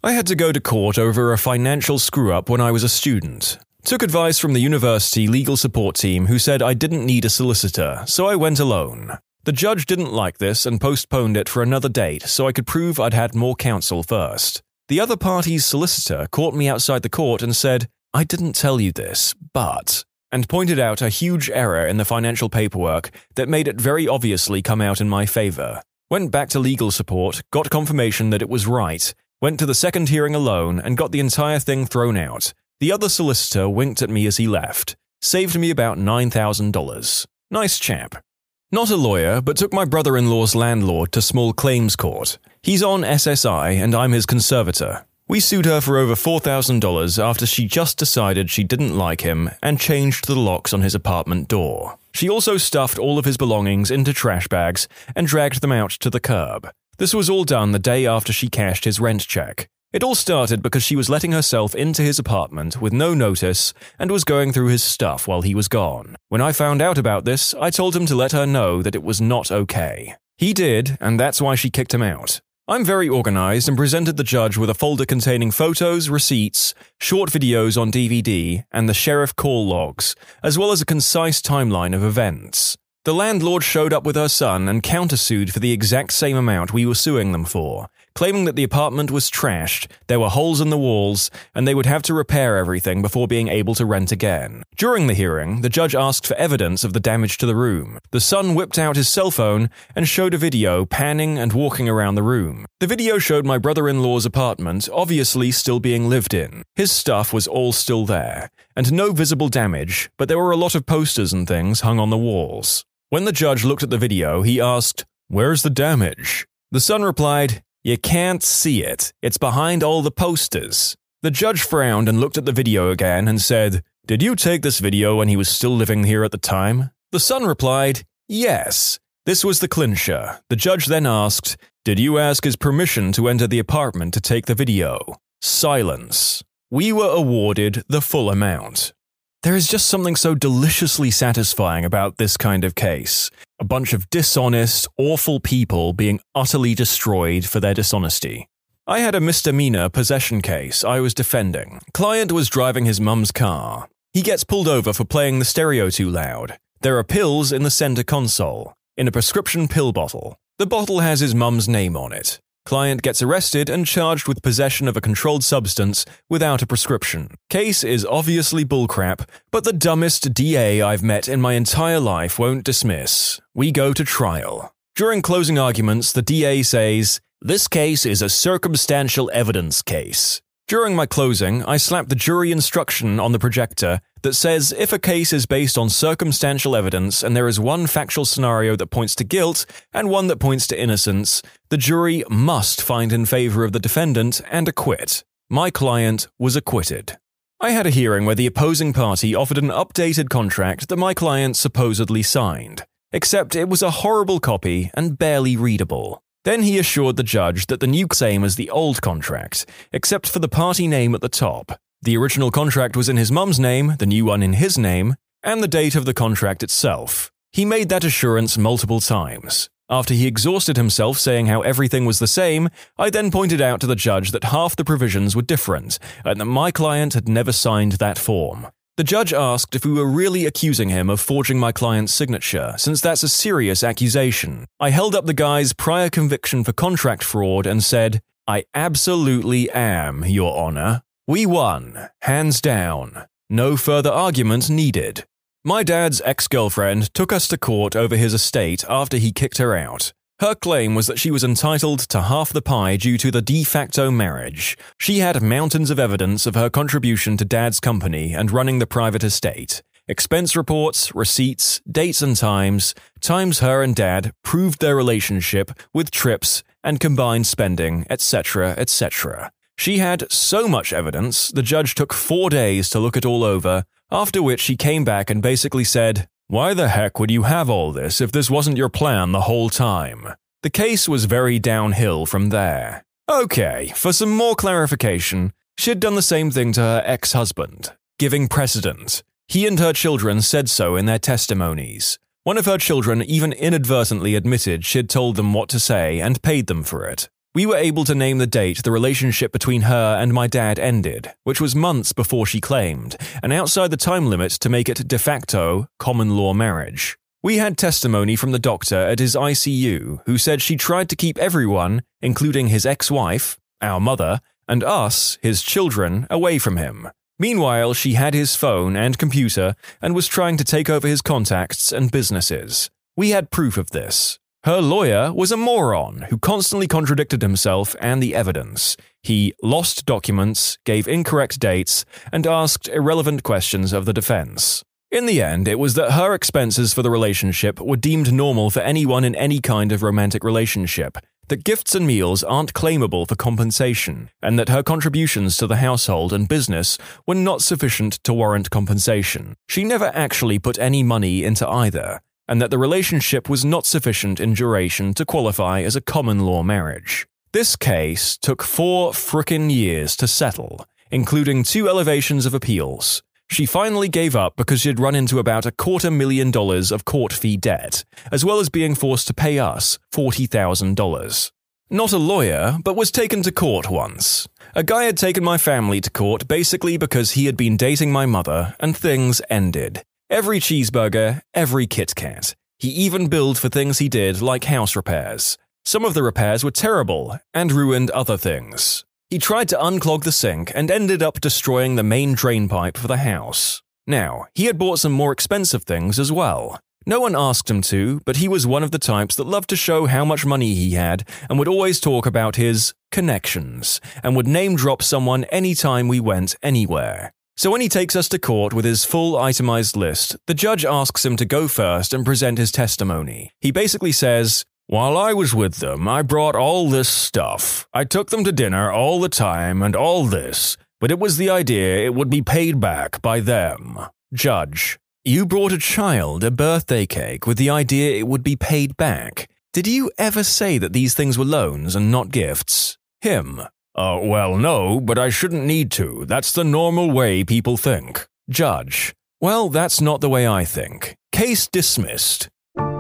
I 0.04 0.12
had 0.12 0.28
to 0.28 0.36
go 0.36 0.52
to 0.52 0.62
court 0.62 1.00
over 1.00 1.34
a 1.34 1.38
financial 1.40 1.98
screw 1.98 2.32
up 2.32 2.48
when 2.48 2.62
I 2.62 2.72
was 2.72 2.84
a 2.84 2.90
student. 2.90 3.58
Took 3.86 4.04
advice 4.04 4.38
from 4.38 4.54
the 4.54 4.60
university 4.60 5.28
legal 5.28 5.58
support 5.58 5.96
team 5.96 6.28
who 6.28 6.38
said 6.38 6.62
I 6.62 6.76
didn't 6.76 7.08
need 7.08 7.26
a 7.26 7.30
solicitor, 7.30 8.04
so 8.06 8.28
I 8.28 8.36
went 8.36 8.60
alone. 8.60 9.18
The 9.46 9.52
judge 9.52 9.88
didn't 9.88 10.14
like 10.14 10.38
this 10.38 10.68
and 10.68 10.80
postponed 10.80 11.36
it 11.36 11.50
for 11.50 11.64
another 11.64 11.90
date 11.90 12.22
so 12.22 12.48
I 12.48 12.52
could 12.52 12.68
prove 12.68 13.00
I'd 13.00 13.16
had 13.16 13.34
more 13.34 13.56
counsel 13.56 14.04
first. 14.04 14.62
The 14.90 15.00
other 15.00 15.18
party's 15.18 15.66
solicitor 15.66 16.28
caught 16.32 16.54
me 16.54 16.70
outside 16.70 17.02
the 17.02 17.10
court 17.10 17.42
and 17.42 17.56
said, 17.56 17.90
I 18.14 18.26
didn't 18.26 18.54
tell 18.54 18.80
you 18.80 18.92
this, 18.92 19.34
but 19.54 20.04
and 20.32 20.50
pointed 20.50 20.80
out 20.80 21.02
a 21.02 21.10
huge 21.10 21.50
error 21.50 21.86
in 21.86 21.98
the 21.98 22.06
financial 22.06 22.50
paperwork 22.50 23.12
that 23.36 23.50
made 23.50 23.68
it 23.68 23.80
very 23.80 24.08
obviously 24.08 24.62
come 24.62 24.82
out 24.82 25.02
in 25.02 25.10
my 25.10 25.26
favor. 25.26 25.82
Went 26.10 26.32
back 26.32 26.50
to 26.50 26.60
legal 26.60 26.92
support, 26.92 27.42
got 27.52 27.70
confirmation 27.70 28.30
that 28.30 28.42
it 28.42 28.50
was 28.50 28.68
right, 28.68 29.14
went 29.42 29.60
to 29.60 29.66
the 29.66 29.76
second 29.76 30.10
hearing 30.10 30.36
alone, 30.36 30.80
and 30.80 30.98
got 30.98 31.12
the 31.12 31.20
entire 31.20 31.60
thing 31.60 31.86
thrown 31.86 32.18
out. 32.18 32.54
The 32.80 32.92
other 32.92 33.10
solicitor 33.10 33.70
winked 33.70 34.02
at 34.02 34.10
me 34.10 34.26
as 34.26 34.38
he 34.38 34.48
left, 34.48 34.96
saved 35.22 35.58
me 35.58 35.70
about 35.70 35.98
$9,000. 35.98 37.26
Nice 37.52 37.80
chap. 37.80 38.24
Not 38.72 38.92
a 38.92 38.96
lawyer, 38.96 39.42
but 39.42 39.58
took 39.58 39.74
my 39.74 39.84
brother 39.84 40.16
in 40.16 40.30
law's 40.30 40.54
landlord 40.56 41.12
to 41.14 41.22
small 41.22 41.54
claims 41.54 41.96
court. 41.96 42.38
He's 42.62 42.84
on 42.84 43.02
SSI, 43.02 43.82
and 43.82 43.96
I'm 43.96 44.12
his 44.12 44.26
conservator. 44.26 45.06
We 45.30 45.40
sued 45.40 45.66
her 45.66 45.80
for 45.80 46.00
over 46.00 46.16
$4,000 46.16 47.24
after 47.24 47.46
she 47.46 47.68
just 47.68 48.00
decided 48.00 48.50
she 48.50 48.64
didn't 48.64 48.98
like 48.98 49.22
him 49.22 49.52
and 49.62 49.80
changed 49.80 50.26
the 50.26 50.34
locks 50.34 50.74
on 50.74 50.82
his 50.82 50.96
apartment 50.96 51.48
door. 51.48 52.00
She 52.16 52.28
also 52.28 52.58
stuffed 52.58 52.98
all 52.98 53.20
of 53.20 53.26
his 53.26 53.38
belongings 53.38 53.92
into 53.92 54.12
trash 54.12 54.48
bags 54.48 54.88
and 55.16 55.28
dragged 55.28 55.62
them 55.62 55.72
out 55.72 55.92
to 55.92 56.10
the 56.10 56.20
curb. 56.20 56.72
This 56.98 57.14
was 57.14 57.30
all 57.30 57.44
done 57.44 57.74
the 57.74 57.78
day 57.78 58.08
after 58.08 58.34
she 58.34 58.50
cashed 58.50 58.86
his 58.86 59.00
rent 59.00 59.22
check. 59.28 59.70
It 59.94 60.04
all 60.04 60.16
started 60.16 60.64
because 60.64 60.82
she 60.82 60.96
was 60.96 61.12
letting 61.12 61.32
herself 61.32 61.76
into 61.76 62.02
his 62.02 62.18
apartment 62.18 62.82
with 62.82 62.92
no 62.92 63.14
notice 63.14 63.72
and 64.00 64.10
was 64.10 64.24
going 64.24 64.52
through 64.52 64.70
his 64.70 64.82
stuff 64.82 65.28
while 65.28 65.44
he 65.44 65.54
was 65.54 65.68
gone. 65.68 66.16
When 66.30 66.42
I 66.42 66.54
found 66.54 66.82
out 66.82 66.98
about 66.98 67.26
this, 67.26 67.54
I 67.54 67.70
told 67.70 67.96
him 67.96 68.08
to 68.08 68.16
let 68.16 68.32
her 68.32 68.48
know 68.48 68.82
that 68.82 68.96
it 68.96 69.04
was 69.04 69.22
not 69.22 69.52
okay. 69.52 70.16
He 70.40 70.54
did, 70.54 70.98
and 71.00 71.20
that's 71.20 71.40
why 71.40 71.54
she 71.54 71.70
kicked 71.70 71.94
him 71.94 72.02
out. 72.02 72.42
I'm 72.70 72.86
very 72.86 73.10
organized 73.10 73.68
and 73.68 73.76
presented 73.76 74.16
the 74.16 74.24
judge 74.24 74.56
with 74.56 74.70
a 74.70 74.76
folder 74.76 75.04
containing 75.04 75.50
photos, 75.50 76.08
receipts, 76.08 76.76
short 77.00 77.32
videos 77.32 77.82
on 77.82 77.92
DVD, 77.92 78.64
and 78.72 78.88
the 78.88 78.94
sheriff 78.94 79.36
call 79.36 79.66
logs, 79.66 80.16
as 80.44 80.56
well 80.56 80.72
as 80.72 80.80
a 80.80 80.86
concise 80.86 81.42
timeline 81.42 81.96
of 81.96 82.04
events. 82.04 82.78
The 83.06 83.14
landlord 83.16 83.64
showed 83.64 83.92
up 83.92 84.04
with 84.04 84.16
her 84.16 84.28
son 84.28 84.70
and 84.70 84.84
countersued 84.84 85.52
for 85.52 85.58
the 85.58 85.72
exact 85.72 86.14
same 86.14 86.38
amount 86.38 86.72
we 86.72 86.86
were 86.86 86.94
suing 86.94 87.32
them 87.32 87.44
for, 87.44 87.90
claiming 88.20 88.44
that 88.44 88.58
the 88.58 88.66
apartment 88.66 89.10
was 89.10 89.32
trashed, 89.32 89.90
there 90.08 90.20
were 90.20 90.28
holes 90.28 90.60
in 90.60 90.70
the 90.70 90.78
walls, 90.78 91.32
and 91.56 91.66
they 91.66 91.74
would 91.74 91.86
have 91.86 92.02
to 92.02 92.14
repair 92.14 92.58
everything 92.58 93.02
before 93.02 93.30
being 93.30 93.48
able 93.48 93.74
to 93.74 93.86
rent 93.86 94.12
again. 94.12 94.62
During 94.76 95.08
the 95.08 95.14
hearing, 95.14 95.62
the 95.62 95.70
judge 95.70 95.96
asked 95.96 96.28
for 96.28 96.36
evidence 96.36 96.84
of 96.84 96.92
the 96.92 97.00
damage 97.00 97.38
to 97.38 97.46
the 97.46 97.56
room. 97.56 97.98
The 98.12 98.20
son 98.20 98.56
whipped 98.56 98.78
out 98.78 98.98
his 98.98 99.08
cell 99.08 99.32
phone 99.32 99.70
and 99.96 100.06
showed 100.06 100.34
a 100.34 100.38
video 100.38 100.86
panning 100.86 101.40
and 101.40 101.54
walking 101.54 101.88
around 101.88 102.16
the 102.16 102.30
room. 102.36 102.66
The 102.82 102.88
video 102.88 103.20
showed 103.20 103.46
my 103.46 103.58
brother 103.58 103.88
in 103.88 104.04
law's 104.04 104.26
apartment 104.26 104.90
obviously 104.92 105.50
still 105.52 105.80
being 105.80 106.10
lived 106.10 106.34
in. 106.34 106.64
His 106.76 106.92
stuff 106.92 107.32
was 107.32 107.48
all 107.48 107.72
still 107.72 108.06
there, 108.06 108.50
and 108.76 108.92
no 108.92 109.14
visible 109.14 109.48
damage, 109.48 110.10
but 110.18 110.28
there 110.28 110.40
were 110.40 110.52
a 110.52 110.58
lot 110.58 110.76
of 110.76 110.86
posters 110.86 111.32
and 111.32 111.48
things 111.48 111.80
hung 111.88 112.00
on 112.00 112.10
the 112.10 112.18
walls. 112.18 112.84
When 113.12 113.24
the 113.24 113.32
judge 113.32 113.64
looked 113.64 113.84
at 113.84 113.92
the 113.92 113.98
video, 113.98 114.42
he 114.42 114.60
asked, 114.60 115.06
Where's 115.30 115.64
the 115.64 115.70
damage? 115.70 116.46
The 116.74 116.82
son 116.82 117.04
replied, 117.04 117.64
you 117.90 117.98
can't 117.98 118.44
see 118.44 118.84
it. 118.84 119.14
It's 119.24 119.40
behind 119.40 119.84
all 119.84 120.04
the 120.04 120.12
posters. 120.12 120.96
The 121.24 121.32
judge 121.32 121.64
frowned 121.64 122.08
and 122.08 122.20
looked 122.20 122.38
at 122.38 122.46
the 122.46 122.52
video 122.52 122.92
again 122.92 123.28
and 123.28 123.42
said, 123.42 123.84
Did 124.06 124.22
you 124.22 124.36
take 124.36 124.62
this 124.62 124.78
video 124.80 125.16
when 125.16 125.28
he 125.28 125.36
was 125.36 125.50
still 125.50 125.76
living 125.76 126.04
here 126.04 126.24
at 126.24 126.32
the 126.32 126.38
time? 126.38 126.92
The 127.12 127.20
son 127.20 127.46
replied, 127.46 128.04
Yes. 128.28 129.00
This 129.26 129.44
was 129.44 129.60
the 129.60 129.68
clincher. 129.68 130.40
The 130.50 130.56
judge 130.56 130.86
then 130.86 131.08
asked, 131.08 131.58
Did 131.84 131.98
you 131.98 132.20
ask 132.20 132.44
his 132.44 132.56
permission 132.56 133.12
to 133.14 133.28
enter 133.28 133.48
the 133.48 133.60
apartment 133.60 134.14
to 134.14 134.22
take 134.22 134.46
the 134.46 134.54
video? 134.54 135.00
Silence. 135.42 136.44
We 136.70 136.94
were 136.94 137.10
awarded 137.10 137.84
the 137.88 138.02
full 138.02 138.30
amount. 138.30 138.94
There 139.42 139.56
is 139.56 139.70
just 139.70 139.86
something 139.86 140.18
so 140.18 140.36
deliciously 140.36 141.12
satisfying 141.12 141.86
about 141.86 142.18
this 142.18 142.36
kind 142.36 142.66
of 142.66 142.76
case. 142.76 143.32
A 143.58 143.64
bunch 143.64 143.94
of 143.94 144.10
dishonest, 144.10 144.86
awful 144.98 145.40
people 145.40 145.94
being 145.94 146.20
utterly 146.36 146.76
destroyed 146.76 147.46
for 147.46 147.62
their 147.62 147.74
dishonesty. 147.74 148.50
I 148.86 149.00
had 149.00 149.16
a 149.16 149.22
misdemeanor 149.22 149.88
possession 149.88 150.42
case 150.42 150.84
I 150.84 151.00
was 151.00 151.14
defending. 151.14 151.80
Client 151.94 152.34
was 152.34 152.50
driving 152.50 152.84
his 152.84 153.00
mum's 153.00 153.32
car. 153.32 153.88
He 154.12 154.24
gets 154.24 154.44
pulled 154.44 154.68
over 154.68 154.92
for 154.92 155.06
playing 155.06 155.40
the 155.40 155.46
stereo 155.46 155.90
too 155.90 156.10
loud. 156.10 156.58
There 156.82 156.98
are 156.98 157.04
pills 157.06 157.54
in 157.54 157.64
the 157.64 157.72
center 157.72 158.04
console, 158.04 158.74
in 158.98 159.08
a 159.08 159.12
prescription 159.12 159.70
pill 159.70 159.94
bottle. 159.94 160.36
The 160.58 160.68
bottle 160.68 161.00
has 161.00 161.22
his 161.22 161.34
mum's 161.34 161.70
name 161.70 161.96
on 161.96 162.12
it. 162.12 162.42
Client 162.66 163.02
gets 163.02 163.22
arrested 163.22 163.70
and 163.70 163.86
charged 163.86 164.28
with 164.28 164.42
possession 164.42 164.88
of 164.88 164.96
a 164.96 165.02
controlled 165.02 165.44
substance 165.44 166.06
without 166.30 166.62
a 166.62 166.68
prescription. 166.68 167.30
Case 167.50 167.84
is 167.84 168.06
obviously 168.06 168.64
bullcrap, 168.64 169.28
but 169.52 169.64
the 169.64 169.74
dumbest 169.74 170.34
DA 170.34 170.82
I've 170.82 171.04
met 171.04 171.28
in 171.28 171.42
my 171.42 171.54
entire 171.54 172.00
life 172.00 172.38
won't 172.38 172.64
dismiss. 172.64 173.40
We 173.54 173.72
go 173.72 173.94
to 173.94 174.04
trial. 174.04 174.74
During 174.96 175.22
closing 175.22 175.58
arguments, 175.58 176.12
the 176.12 176.22
DA 176.22 176.62
says, 176.64 177.22
This 177.42 177.68
case 177.68 178.06
is 178.06 178.22
a 178.22 178.30
circumstantial 178.30 179.32
evidence 179.34 179.82
case. 179.82 180.42
During 180.68 180.96
my 180.96 181.08
closing, 181.08 181.64
I 181.66 181.78
slapped 181.78 182.10
the 182.10 182.16
jury 182.16 182.52
instruction 182.52 183.20
on 183.20 183.32
the 183.32 183.40
projector 183.40 184.02
that 184.22 184.34
says 184.34 184.74
if 184.78 184.92
a 184.92 185.00
case 185.00 185.34
is 185.34 185.46
based 185.46 185.78
on 185.78 185.90
circumstantial 185.90 186.76
evidence 186.76 187.24
and 187.24 187.36
there 187.36 187.48
is 187.48 187.60
one 187.60 187.88
factual 187.88 188.26
scenario 188.26 188.76
that 188.76 188.88
points 188.88 189.16
to 189.16 189.24
guilt 189.24 189.66
and 189.94 190.10
one 190.10 190.28
that 190.28 190.40
points 190.40 190.68
to 190.68 190.82
innocence, 190.82 191.42
the 191.70 191.78
jury 191.78 192.24
must 192.30 192.82
find 192.82 193.14
in 193.14 193.26
favor 193.26 193.64
of 193.64 193.72
the 193.72 193.80
defendant 193.80 194.42
and 194.50 194.68
acquit. 194.68 195.24
My 195.50 195.70
client 195.70 196.28
was 196.38 196.56
acquitted. 196.56 197.18
I 197.62 197.72
had 197.72 197.88
a 197.88 197.92
hearing 197.92 198.26
where 198.26 198.36
the 198.36 198.48
opposing 198.48 198.94
party 198.94 199.36
offered 199.36 199.58
an 199.58 199.68
updated 199.68 200.30
contract 200.30 200.88
that 200.88 200.98
my 200.98 201.14
client 201.14 201.58
supposedly 201.58 202.24
signed, 202.24 202.86
except 203.12 203.56
it 203.56 203.68
was 203.68 203.82
a 203.82 203.92
horrible 203.92 204.40
copy 204.40 204.92
and 204.94 205.18
barely 205.18 205.58
readable. 205.58 206.22
Then 206.46 206.62
he 206.62 206.80
assured 206.80 207.18
the 207.18 207.24
judge 207.24 207.68
that 207.68 207.82
the 207.82 207.88
new 207.88 208.08
same 208.14 208.46
as 208.46 208.56
the 208.56 208.70
old 208.70 209.02
contract, 209.02 209.66
except 209.92 210.30
for 210.30 210.40
the 210.40 210.48
party 210.48 210.88
name 210.88 211.14
at 211.14 211.22
the 211.22 211.28
top. 211.28 211.78
The 212.02 212.16
original 212.16 212.50
contract 212.50 212.96
was 212.96 213.10
in 213.10 213.18
his 213.18 213.30
mum's 213.30 213.60
name, 213.60 213.96
the 214.00 214.06
new 214.06 214.24
one 214.24 214.42
in 214.42 214.54
his 214.54 214.78
name, 214.78 215.16
and 215.44 215.62
the 215.62 215.68
date 215.68 215.96
of 215.96 216.06
the 216.06 216.14
contract 216.14 216.64
itself. 216.64 217.30
He 217.52 217.66
made 217.66 217.90
that 217.90 218.06
assurance 218.06 218.58
multiple 218.58 219.02
times. 219.02 219.70
After 219.90 220.14
he 220.14 220.26
exhausted 220.26 220.78
himself 220.78 221.18
saying 221.18 221.48
how 221.48 221.60
everything 221.62 222.06
was 222.06 222.20
the 222.20 222.28
same, 222.28 222.70
I 222.98 223.10
then 223.10 223.32
pointed 223.32 223.60
out 223.60 223.82
to 223.82 223.88
the 223.88 223.98
judge 223.98 224.32
that 224.32 224.46
half 224.46 224.78
the 224.78 224.86
provisions 224.86 225.36
were 225.36 225.42
different 225.42 226.00
and 226.24 226.40
that 226.40 226.46
my 226.46 226.72
client 226.72 227.16
had 227.16 227.28
never 227.28 227.52
signed 227.52 227.94
that 227.94 228.18
form. 228.18 228.68
The 228.96 229.04
judge 229.04 229.34
asked 229.34 229.76
if 229.76 229.84
we 229.84 229.92
were 229.92 230.06
really 230.06 230.46
accusing 230.46 230.88
him 230.88 231.10
of 231.10 231.20
forging 231.20 231.60
my 231.60 231.74
client's 231.74 232.14
signature, 232.14 232.76
since 232.78 233.02
that's 233.02 233.24
a 233.24 233.30
serious 233.30 233.84
accusation. 233.84 234.68
I 234.80 234.92
held 234.92 235.16
up 235.16 235.26
the 235.26 235.34
guy's 235.34 235.74
prior 235.74 236.10
conviction 236.10 236.64
for 236.64 236.72
contract 236.72 237.26
fraud 237.26 237.66
and 237.66 237.84
said, 237.84 238.22
I 238.48 238.64
absolutely 238.74 239.70
am, 239.72 240.24
Your 240.24 240.58
Honor. 240.58 241.02
We 241.30 241.46
won, 241.46 242.10
hands 242.24 242.60
down. 242.60 243.28
No 243.52 243.78
further 243.78 244.10
argument 244.10 244.68
needed. 244.68 245.26
My 245.64 245.84
dad's 245.84 246.22
ex 246.26 246.48
girlfriend 246.48 247.14
took 247.14 247.32
us 247.32 247.48
to 247.50 247.58
court 247.60 247.96
over 247.96 248.18
his 248.18 248.34
estate 248.34 248.84
after 248.90 249.18
he 249.18 249.32
kicked 249.32 249.60
her 249.60 249.76
out. 249.76 250.12
Her 250.40 250.56
claim 250.56 250.96
was 250.96 251.06
that 251.06 251.20
she 251.20 251.30
was 251.30 251.44
entitled 251.44 252.00
to 252.00 252.24
half 252.24 252.52
the 252.52 252.64
pie 252.64 252.96
due 252.96 253.20
to 253.20 253.30
the 253.30 253.44
de 253.44 253.64
facto 253.64 254.10
marriage. 254.10 254.76
She 254.98 255.20
had 255.20 255.40
mountains 255.44 255.92
of 255.92 256.00
evidence 256.00 256.48
of 256.48 256.56
her 256.56 256.68
contribution 256.68 257.38
to 257.38 257.46
dad's 257.46 257.80
company 257.80 258.34
and 258.34 258.50
running 258.50 258.80
the 258.80 258.88
private 258.88 259.24
estate. 259.24 259.84
Expense 260.08 260.56
reports, 260.56 261.14
receipts, 261.14 261.80
dates 261.88 262.24
and 262.24 262.36
times, 262.36 262.96
times 263.22 263.60
her 263.60 263.84
and 263.84 263.96
dad 263.96 264.34
proved 264.44 264.82
their 264.82 264.96
relationship 264.96 265.80
with 265.94 266.10
trips 266.10 266.64
and 266.84 267.00
combined 267.00 267.46
spending, 267.46 268.08
etc., 268.10 268.72
etc. 268.80 269.52
She 269.80 270.00
had 270.00 270.30
so 270.30 270.68
much 270.68 270.92
evidence, 270.92 271.48
the 271.48 271.64
judge 271.64 271.96
took 271.96 272.12
four 272.12 272.50
days 272.50 272.90
to 272.90 273.00
look 273.00 273.16
it 273.16 273.26
all 273.26 273.46
over, 273.46 273.86
after 274.12 274.44
which 274.44 274.66
he 274.66 274.76
came 274.76 275.06
back 275.06 275.30
and 275.30 275.42
basically 275.42 275.86
said, 275.86 276.28
Why 276.48 276.74
the 276.74 276.90
heck 276.90 277.18
would 277.18 277.32
you 277.32 277.44
have 277.44 277.70
all 277.70 277.94
this 277.94 278.20
if 278.20 278.30
this 278.30 278.50
wasn't 278.50 278.76
your 278.76 278.90
plan 278.90 279.32
the 279.32 279.48
whole 279.48 279.70
time? 279.70 280.34
The 280.64 280.70
case 280.70 281.08
was 281.08 281.24
very 281.24 281.60
downhill 281.60 282.26
from 282.26 282.50
there. 282.50 283.06
Okay, 283.32 283.94
for 283.96 284.12
some 284.12 284.36
more 284.36 284.54
clarification, 284.54 285.54
she'd 285.78 286.02
done 286.02 286.16
the 286.16 286.22
same 286.22 286.52
thing 286.52 286.74
to 286.74 286.82
her 286.82 287.02
ex 287.06 287.32
husband, 287.32 287.94
giving 288.18 288.50
precedent. 288.50 289.24
He 289.48 289.66
and 289.66 289.80
her 289.80 289.94
children 289.94 290.42
said 290.42 290.70
so 290.70 290.98
in 290.98 291.06
their 291.06 291.20
testimonies. 291.20 292.20
One 292.44 292.58
of 292.58 292.66
her 292.66 292.78
children 292.78 293.22
even 293.22 293.54
inadvertently 293.54 294.36
admitted 294.36 294.84
she'd 294.84 295.10
told 295.10 295.38
them 295.38 295.54
what 295.54 295.70
to 295.70 295.80
say 295.80 296.20
and 296.20 296.44
paid 296.44 296.68
them 296.68 296.84
for 296.84 297.06
it. 297.06 297.30
We 297.56 297.66
were 297.66 297.78
able 297.78 298.06
to 298.06 298.14
name 298.14 298.38
the 298.38 298.46
date 298.46 298.84
the 298.84 298.92
relationship 298.92 299.52
between 299.52 299.82
her 299.82 300.16
and 300.22 300.32
my 300.32 300.46
dad 300.46 300.78
ended, 300.78 301.32
which 301.46 301.60
was 301.60 301.76
months 301.76 302.14
before 302.14 302.46
she 302.46 302.62
claimed, 302.62 303.18
and 303.42 303.52
outside 303.52 303.90
the 303.90 303.98
time 303.98 304.28
limit 304.28 304.52
to 304.52 304.70
make 304.70 304.88
it 304.88 305.08
de 305.08 305.18
facto 305.18 305.88
common 305.98 306.38
law 306.38 306.54
marriage. 306.54 307.18
We 307.42 307.58
had 307.58 307.76
testimony 307.76 308.36
from 308.36 308.52
the 308.52 308.60
doctor 308.60 308.98
at 308.98 309.18
his 309.18 309.36
ICU 309.36 310.22
who 310.28 310.38
said 310.38 310.62
she 310.62 310.76
tried 310.76 311.10
to 311.10 311.16
keep 311.16 311.40
everyone, 311.40 312.04
including 312.22 312.68
his 312.68 312.86
ex 312.86 313.10
wife, 313.10 313.58
our 313.82 314.00
mother, 314.00 314.42
and 314.68 314.84
us, 314.84 315.40
his 315.42 315.64
children, 315.64 316.28
away 316.30 316.60
from 316.60 316.78
him. 316.78 317.10
Meanwhile, 317.40 317.96
she 317.96 318.14
had 318.14 318.36
his 318.36 318.56
phone 318.56 318.96
and 318.96 319.18
computer 319.18 319.74
and 320.04 320.14
was 320.14 320.28
trying 320.28 320.58
to 320.58 320.64
take 320.64 320.90
over 320.90 321.08
his 321.08 321.24
contacts 321.24 321.92
and 321.92 322.12
businesses. 322.12 322.92
We 323.18 323.32
had 323.32 323.50
proof 323.50 323.78
of 323.78 323.90
this. 323.90 324.38
Her 324.66 324.82
lawyer 324.82 325.32
was 325.32 325.54
a 325.54 325.58
moron 325.58 326.26
who 326.30 326.38
constantly 326.38 326.86
contradicted 326.86 327.42
himself 327.42 327.96
and 328.02 328.22
the 328.22 328.36
evidence. 328.36 328.98
He 329.24 329.54
lost 329.64 330.06
documents, 330.06 330.78
gave 330.86 331.08
incorrect 331.08 331.62
dates, 331.62 332.04
and 332.34 332.46
asked 332.46 332.90
irrelevant 332.90 333.44
questions 333.44 333.94
of 333.94 334.04
the 334.04 334.12
defense. 334.12 334.84
In 335.12 335.28
the 335.28 335.42
end, 335.42 335.70
it 335.70 335.80
was 335.80 335.94
that 335.94 336.12
her 336.12 336.34
expenses 336.34 336.94
for 336.94 337.02
the 337.02 337.10
relationship 337.10 337.80
were 337.80 337.96
deemed 337.96 338.34
normal 338.34 338.70
for 338.70 338.82
anyone 338.82 339.24
in 339.24 339.34
any 339.34 339.62
kind 339.62 339.94
of 339.94 340.04
romantic 340.04 340.44
relationship, 340.44 341.18
that 341.48 341.64
gifts 341.64 341.96
and 341.96 342.06
meals 342.06 342.44
aren't 342.44 342.74
claimable 342.74 343.26
for 343.26 343.36
compensation, 343.36 344.30
and 344.42 344.60
that 344.60 344.70
her 344.70 344.84
contributions 344.84 345.56
to 345.56 345.68
the 345.68 345.78
household 345.78 346.34
and 346.34 346.50
business 346.50 346.98
were 347.26 347.34
not 347.34 347.62
sufficient 347.62 348.22
to 348.26 348.34
warrant 348.34 348.70
compensation. 348.70 349.56
She 349.70 349.86
never 349.86 350.12
actually 350.14 350.60
put 350.60 350.78
any 350.78 351.02
money 351.02 351.46
into 351.46 351.68
either 351.68 352.20
and 352.50 352.60
that 352.60 352.72
the 352.72 352.78
relationship 352.80 353.48
was 353.48 353.64
not 353.64 353.86
sufficient 353.86 354.40
in 354.40 354.56
duration 354.56 355.14
to 355.14 355.24
qualify 355.24 355.82
as 355.82 355.96
a 355.96 356.02
common 356.02 356.40
law 356.40 356.64
marriage. 356.64 357.28
This 357.54 357.76
case 357.76 358.38
took 358.38 358.64
four 358.64 359.12
frickin' 359.12 359.72
years 359.72 360.18
to 360.18 360.28
settle, 360.28 360.86
including 361.12 361.64
two 361.64 361.88
elevations 361.88 362.48
of 362.48 362.56
appeals. 362.56 363.22
She 363.52 363.68
finally 363.68 364.10
gave 364.10 364.36
up 364.36 364.56
because 364.56 364.82
she'd 364.82 365.00
run 365.00 365.16
into 365.16 365.38
about 365.38 365.68
a 365.68 365.72
quarter 365.72 366.10
million 366.10 366.50
dollars 366.50 366.92
of 366.92 367.06
court 367.06 367.34
fee 367.34 367.56
debt, 367.56 368.04
as 368.32 368.44
well 368.44 368.60
as 368.60 368.70
being 368.70 368.96
forced 368.96 369.28
to 369.28 369.34
pay 369.34 369.60
us 369.60 370.00
$40,000. 370.12 371.52
Not 371.92 372.14
a 372.14 372.18
lawyer, 372.18 372.78
but 372.84 372.96
was 372.96 373.12
taken 373.12 373.44
to 373.44 373.52
court 373.52 373.90
once. 373.90 374.48
A 374.76 374.84
guy 374.84 375.06
had 375.06 375.18
taken 375.18 375.44
my 375.44 375.58
family 375.58 376.02
to 376.02 376.10
court 376.12 376.48
basically 376.48 376.98
because 376.98 377.32
he 377.32 377.46
had 377.46 377.58
been 377.58 377.78
dating 377.78 378.12
my 378.12 378.26
mother, 378.26 378.76
and 378.80 378.96
things 378.98 379.42
ended. 379.50 380.04
Every 380.32 380.60
cheeseburger, 380.60 381.42
every 381.56 381.88
Kit 381.88 382.14
Kat. 382.16 382.54
He 382.78 382.90
even 382.90 383.30
billed 383.30 383.58
for 383.58 383.68
things 383.68 383.98
he 383.98 384.08
did, 384.08 384.44
like 384.44 384.66
house 384.66 384.96
repairs. 384.96 385.58
Some 385.84 386.06
of 386.06 386.14
the 386.14 386.22
repairs 386.22 386.64
were 386.64 386.70
terrible 386.70 387.40
and 387.52 387.72
ruined 387.72 388.12
other 388.12 388.38
things. 388.38 389.06
He 389.32 389.40
tried 389.40 389.70
to 389.70 389.78
unclog 389.78 390.26
the 390.26 390.32
sink 390.32 390.72
and 390.76 390.92
ended 390.92 391.24
up 391.24 391.42
destroying 391.42 391.96
the 391.96 392.04
main 392.04 392.36
drain 392.36 392.70
pipe 392.70 392.96
for 392.96 393.08
the 393.08 393.18
house. 393.18 393.82
Now, 394.06 394.46
he 394.54 394.66
had 394.66 394.78
bought 394.78 395.00
some 395.00 395.12
more 395.14 395.32
expensive 395.32 395.82
things 395.84 396.20
as 396.20 396.32
well. 396.32 396.80
No 397.08 397.22
one 397.22 397.36
asked 397.36 397.68
him 397.68 397.82
to, 397.84 398.22
but 398.24 398.38
he 398.38 398.48
was 398.48 398.68
one 398.68 398.84
of 398.84 398.92
the 398.92 399.00
types 399.00 399.36
that 399.36 399.48
loved 399.48 399.70
to 399.70 399.76
show 399.76 400.06
how 400.06 400.24
much 400.24 400.46
money 400.46 400.76
he 400.76 400.92
had 400.92 401.28
and 401.50 401.58
would 401.58 401.68
always 401.68 402.00
talk 402.00 402.28
about 402.28 402.56
his 402.56 402.94
connections 403.12 404.00
and 404.22 404.36
would 404.36 404.48
name 404.48 404.76
drop 404.76 405.02
someone 405.02 405.46
anytime 405.46 406.08
we 406.08 406.20
went 406.20 406.56
anywhere. 406.62 407.34
So 407.60 407.72
when 407.72 407.82
he 407.82 407.90
takes 407.90 408.16
us 408.16 408.30
to 408.30 408.40
court 408.40 408.72
with 408.72 408.86
his 408.86 409.04
full 409.04 409.38
itemized 409.38 409.98
list, 409.98 410.38
the 410.48 410.54
judge 410.54 410.86
asks 410.86 411.26
him 411.26 411.36
to 411.36 411.44
go 411.44 411.68
first 411.68 412.14
and 412.14 412.24
present 412.24 412.58
his 412.58 412.72
testimony. 412.72 413.52
He 413.60 413.70
basically 413.70 414.14
says, 414.14 414.64
While 414.88 415.18
I 415.18 415.34
was 415.34 415.54
with 415.54 415.80
them, 415.80 416.08
I 416.08 416.22
brought 416.22 416.56
all 416.56 416.90
this 416.90 417.10
stuff. 417.10 417.86
I 417.94 418.06
took 418.06 418.30
them 418.30 418.46
to 418.46 418.54
dinner 418.54 418.90
all 418.90 419.20
the 419.20 419.28
time 419.28 419.82
and 419.82 419.94
all 419.94 420.24
this, 420.24 420.78
but 421.02 421.12
it 421.12 421.20
was 421.20 421.36
the 421.36 421.50
idea 421.50 422.06
it 422.06 422.16
would 422.16 422.30
be 422.30 422.42
paid 422.42 422.80
back 422.80 423.22
by 423.22 423.42
them. 423.42 424.00
Judge, 424.34 424.98
you 425.26 425.46
brought 425.46 425.74
a 425.74 425.78
child 425.78 426.46
a 426.46 426.52
birthday 426.52 427.06
cake 427.06 427.46
with 427.46 427.58
the 427.58 427.70
idea 427.70 428.20
it 428.20 428.28
would 428.28 428.42
be 428.42 428.56
paid 428.56 428.96
back. 428.96 429.50
Did 429.74 429.86
you 429.86 430.10
ever 430.18 430.46
say 430.46 430.78
that 430.78 430.94
these 430.94 431.14
things 431.14 431.38
were 431.38 431.44
loans 431.44 431.94
and 431.94 432.10
not 432.10 432.32
gifts? 432.32 432.98
Him. 433.20 433.64
Uh, 433.96 434.20
well, 434.22 434.56
no, 434.56 435.00
but 435.00 435.18
I 435.18 435.30
shouldn't 435.30 435.66
need 435.66 435.92
to. 435.92 436.26
That's 436.26 436.52
the 436.52 436.64
normal 436.64 437.12
way 437.12 437.44
people 437.44 437.78
think. 437.78 438.28
Judge. 438.50 439.14
Well, 439.42 439.70
that's 439.70 440.00
not 440.02 440.22
the 440.22 440.30
way 440.30 440.48
I 440.48 440.66
think. 440.66 441.16
Case 441.32 441.68
dismissed. 441.68 442.50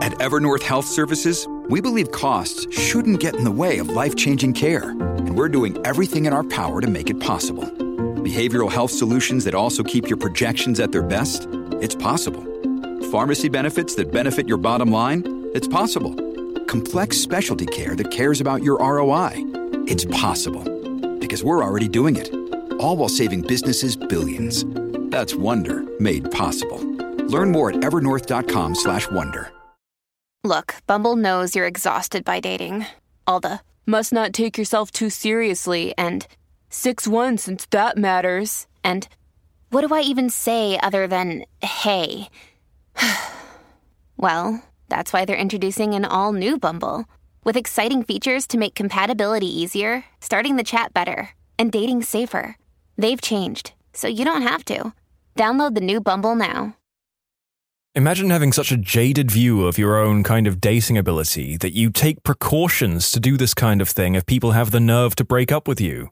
At 0.01 0.13
Evernorth 0.13 0.63
Health 0.63 0.85
Services, 0.85 1.47
we 1.69 1.81
believe 1.81 2.11
costs 2.11 2.65
shouldn't 2.75 3.19
get 3.19 3.35
in 3.35 3.43
the 3.43 3.51
way 3.51 3.77
of 3.77 3.89
life 3.89 4.15
changing 4.15 4.53
care, 4.53 4.91
and 4.91 5.37
we're 5.37 5.49
doing 5.49 5.77
everything 5.85 6.25
in 6.25 6.33
our 6.33 6.43
power 6.43 6.81
to 6.81 6.87
make 6.87 7.09
it 7.09 7.19
possible. 7.19 7.65
Behavioral 8.23 8.71
health 8.71 8.91
solutions 8.91 9.45
that 9.45 9.55
also 9.55 9.83
keep 9.83 10.07
your 10.07 10.17
projections 10.17 10.79
at 10.79 10.91
their 10.91 11.03
best? 11.03 11.47
It's 11.81 11.95
possible. 11.95 12.43
Pharmacy 13.11 13.49
benefits 13.49 13.95
that 13.95 14.11
benefit 14.11 14.47
your 14.47 14.57
bottom 14.57 14.91
line? 14.91 15.49
It's 15.53 15.67
possible. 15.67 16.13
Complex 16.65 17.17
specialty 17.17 17.65
care 17.65 17.95
that 17.95 18.11
cares 18.11 18.41
about 18.41 18.63
your 18.63 18.79
ROI? 18.79 19.33
It's 19.87 20.05
possible 20.05 20.78
because 21.29 21.43
we're 21.43 21.63
already 21.63 21.87
doing 21.87 22.15
it. 22.15 22.33
All 22.81 22.97
while 22.97 23.07
saving 23.07 23.43
businesses 23.43 23.95
billions. 23.95 24.65
That's 25.11 25.35
Wonder 25.35 25.85
made 25.99 26.31
possible. 26.31 26.79
Learn 27.27 27.51
more 27.51 27.69
at 27.69 27.77
evernorth.com/wonder. 27.77 29.51
Look, 30.43 30.75
Bumble 30.87 31.17
knows 31.17 31.53
you're 31.53 31.67
exhausted 31.67 32.25
by 32.25 32.39
dating. 32.39 32.87
All 33.27 33.39
the 33.39 33.59
must 33.85 34.11
not 34.11 34.33
take 34.33 34.57
yourself 34.57 34.89
too 34.89 35.09
seriously 35.09 35.93
and 35.97 36.25
6-1 36.71 37.37
since 37.37 37.67
that 37.67 37.97
matters. 37.97 38.65
And 38.83 39.07
what 39.69 39.85
do 39.85 39.93
I 39.93 40.01
even 40.01 40.29
say 40.29 40.79
other 40.81 41.07
than 41.07 41.43
hey? 41.61 42.29
well, 44.17 44.63
that's 44.87 45.11
why 45.11 45.25
they're 45.25 45.35
introducing 45.35 45.93
an 45.93 46.05
all 46.05 46.33
new 46.33 46.57
Bumble 46.57 47.05
with 47.49 47.57
exciting 47.57 48.03
features 48.03 48.45
to 48.45 48.59
make 48.59 48.75
compatibility 48.75 49.47
easier, 49.47 50.05
starting 50.21 50.55
the 50.55 50.63
chat 50.63 50.93
better, 50.93 51.31
and 51.57 51.71
dating 51.71 52.03
safer. 52.03 52.55
They've 52.95 53.19
changed, 53.19 53.73
so 53.91 54.07
you 54.07 54.23
don't 54.23 54.43
have 54.43 54.63
to. 54.65 54.93
Download 55.35 55.73
the 55.73 55.81
new 55.81 55.99
Bumble 55.99 56.35
now. 56.35 56.75
Imagine 57.95 58.29
having 58.29 58.51
such 58.51 58.71
a 58.71 58.77
jaded 58.77 59.31
view 59.31 59.65
of 59.65 59.79
your 59.79 59.97
own 59.97 60.21
kind 60.21 60.45
of 60.45 60.61
dating 60.61 60.95
ability 60.95 61.57
that 61.57 61.73
you 61.73 61.89
take 61.89 62.21
precautions 62.21 63.09
to 63.09 63.19
do 63.19 63.35
this 63.35 63.55
kind 63.55 63.81
of 63.81 63.89
thing 63.89 64.13
if 64.13 64.27
people 64.27 64.51
have 64.51 64.69
the 64.69 64.79
nerve 64.79 65.15
to 65.15 65.25
break 65.25 65.51
up 65.51 65.67
with 65.67 65.81
you. 65.81 66.09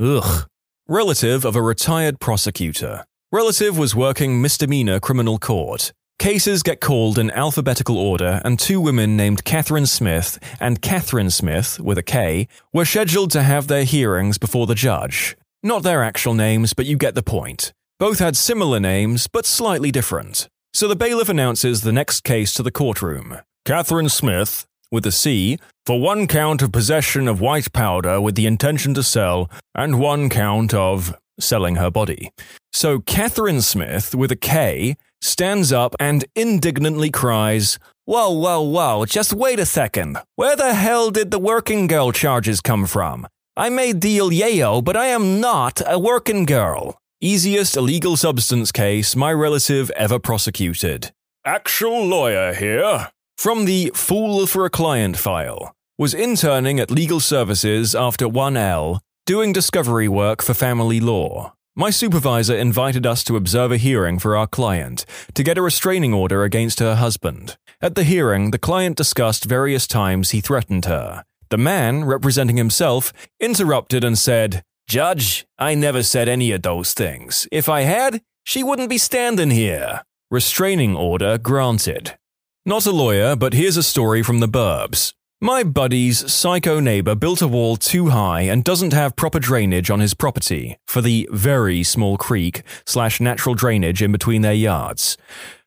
Ugh. 0.00 0.48
Relative 0.88 1.44
of 1.44 1.54
a 1.54 1.62
retired 1.62 2.18
prosecutor. 2.18 3.04
Relative 3.30 3.78
was 3.78 3.94
working 3.94 4.42
misdemeanor 4.42 4.98
criminal 4.98 5.38
court. 5.38 5.92
Cases 6.18 6.62
get 6.62 6.80
called 6.80 7.18
in 7.18 7.30
alphabetical 7.32 7.98
order, 7.98 8.40
and 8.44 8.58
two 8.58 8.80
women 8.80 9.16
named 9.16 9.44
Catherine 9.44 9.86
Smith 9.86 10.38
and 10.60 10.80
Catherine 10.80 11.30
Smith, 11.30 11.78
with 11.80 11.98
a 11.98 12.02
K, 12.02 12.48
were 12.72 12.84
scheduled 12.84 13.30
to 13.32 13.42
have 13.42 13.66
their 13.66 13.84
hearings 13.84 14.38
before 14.38 14.66
the 14.66 14.74
judge. 14.74 15.36
Not 15.62 15.82
their 15.82 16.02
actual 16.02 16.34
names, 16.34 16.72
but 16.72 16.86
you 16.86 16.96
get 16.96 17.14
the 17.14 17.22
point. 17.22 17.72
Both 17.98 18.20
had 18.20 18.36
similar 18.36 18.80
names, 18.80 19.26
but 19.26 19.44
slightly 19.44 19.90
different. 19.90 20.48
So 20.72 20.88
the 20.88 20.96
bailiff 20.96 21.28
announces 21.28 21.82
the 21.82 21.92
next 21.92 22.22
case 22.22 22.54
to 22.54 22.62
the 22.62 22.70
courtroom. 22.72 23.38
Catherine 23.64 24.08
Smith, 24.08 24.66
with 24.90 25.06
a 25.06 25.12
C, 25.12 25.58
for 25.84 26.00
one 26.00 26.26
count 26.26 26.62
of 26.62 26.72
possession 26.72 27.28
of 27.28 27.40
white 27.40 27.72
powder 27.72 28.20
with 28.20 28.34
the 28.34 28.46
intention 28.46 28.94
to 28.94 29.02
sell, 29.02 29.50
and 29.74 30.00
one 30.00 30.28
count 30.28 30.72
of 30.72 31.14
selling 31.38 31.76
her 31.76 31.90
body. 31.90 32.30
So 32.72 33.00
Catherine 33.00 33.60
Smith, 33.60 34.14
with 34.14 34.32
a 34.32 34.36
K, 34.36 34.96
stands 35.24 35.72
up 35.72 35.94
and 35.98 36.24
indignantly 36.36 37.10
cries, 37.10 37.78
Whoa, 38.04 38.30
whoa, 38.30 38.60
whoa, 38.60 39.06
just 39.06 39.32
wait 39.32 39.58
a 39.58 39.64
second. 39.66 40.18
Where 40.36 40.56
the 40.56 40.74
hell 40.74 41.10
did 41.10 41.30
the 41.30 41.38
working 41.38 41.86
girl 41.86 42.12
charges 42.12 42.60
come 42.60 42.86
from? 42.86 43.26
I 43.56 43.70
may 43.70 43.92
deal 43.92 44.30
yayo, 44.30 44.84
but 44.84 44.96
I 44.96 45.06
am 45.06 45.40
not 45.40 45.80
a 45.86 45.98
working 45.98 46.44
girl. 46.44 46.98
Easiest 47.20 47.76
illegal 47.76 48.16
substance 48.18 48.70
case 48.70 49.16
my 49.16 49.32
relative 49.32 49.90
ever 49.90 50.18
prosecuted. 50.18 51.12
Actual 51.46 52.04
lawyer 52.04 52.52
here. 52.52 53.08
From 53.38 53.64
the 53.64 53.90
Fool 53.94 54.46
for 54.46 54.66
a 54.66 54.70
Client 54.70 55.16
file. 55.16 55.74
Was 55.98 56.12
interning 56.12 56.78
at 56.80 56.90
Legal 56.90 57.20
Services 57.20 57.94
after 57.94 58.26
1L, 58.26 59.00
doing 59.24 59.52
discovery 59.52 60.08
work 60.08 60.42
for 60.42 60.52
family 60.52 61.00
law. 61.00 61.54
My 61.76 61.90
supervisor 61.90 62.54
invited 62.54 63.04
us 63.04 63.24
to 63.24 63.34
observe 63.34 63.72
a 63.72 63.76
hearing 63.76 64.20
for 64.20 64.36
our 64.36 64.46
client 64.46 65.04
to 65.34 65.42
get 65.42 65.58
a 65.58 65.62
restraining 65.62 66.14
order 66.14 66.44
against 66.44 66.78
her 66.78 66.94
husband. 66.94 67.56
At 67.82 67.96
the 67.96 68.04
hearing, 68.04 68.52
the 68.52 68.60
client 68.60 68.96
discussed 68.96 69.44
various 69.44 69.88
times 69.88 70.30
he 70.30 70.40
threatened 70.40 70.84
her. 70.84 71.24
The 71.50 71.58
man, 71.58 72.04
representing 72.04 72.58
himself, 72.58 73.12
interrupted 73.40 74.04
and 74.04 74.16
said, 74.16 74.62
Judge, 74.86 75.46
I 75.58 75.74
never 75.74 76.04
said 76.04 76.28
any 76.28 76.52
of 76.52 76.62
those 76.62 76.94
things. 76.94 77.48
If 77.50 77.68
I 77.68 77.80
had, 77.80 78.22
she 78.44 78.62
wouldn't 78.62 78.88
be 78.88 78.98
standing 78.98 79.50
here. 79.50 80.02
Restraining 80.30 80.94
order 80.94 81.38
granted. 81.38 82.16
Not 82.64 82.86
a 82.86 82.92
lawyer, 82.92 83.34
but 83.34 83.52
here's 83.52 83.76
a 83.76 83.82
story 83.82 84.22
from 84.22 84.38
the 84.38 84.46
burbs. 84.46 85.12
My 85.44 85.62
buddy's 85.62 86.32
psycho 86.32 86.80
neighbor 86.80 87.14
built 87.14 87.42
a 87.42 87.46
wall 87.46 87.76
too 87.76 88.08
high 88.08 88.40
and 88.40 88.64
doesn't 88.64 88.94
have 88.94 89.14
proper 89.14 89.38
drainage 89.38 89.90
on 89.90 90.00
his 90.00 90.14
property 90.14 90.78
for 90.86 91.02
the 91.02 91.28
very 91.30 91.82
small 91.82 92.16
creek 92.16 92.62
slash 92.86 93.20
natural 93.20 93.54
drainage 93.54 94.02
in 94.02 94.10
between 94.10 94.40
their 94.40 94.54
yards. 94.54 95.18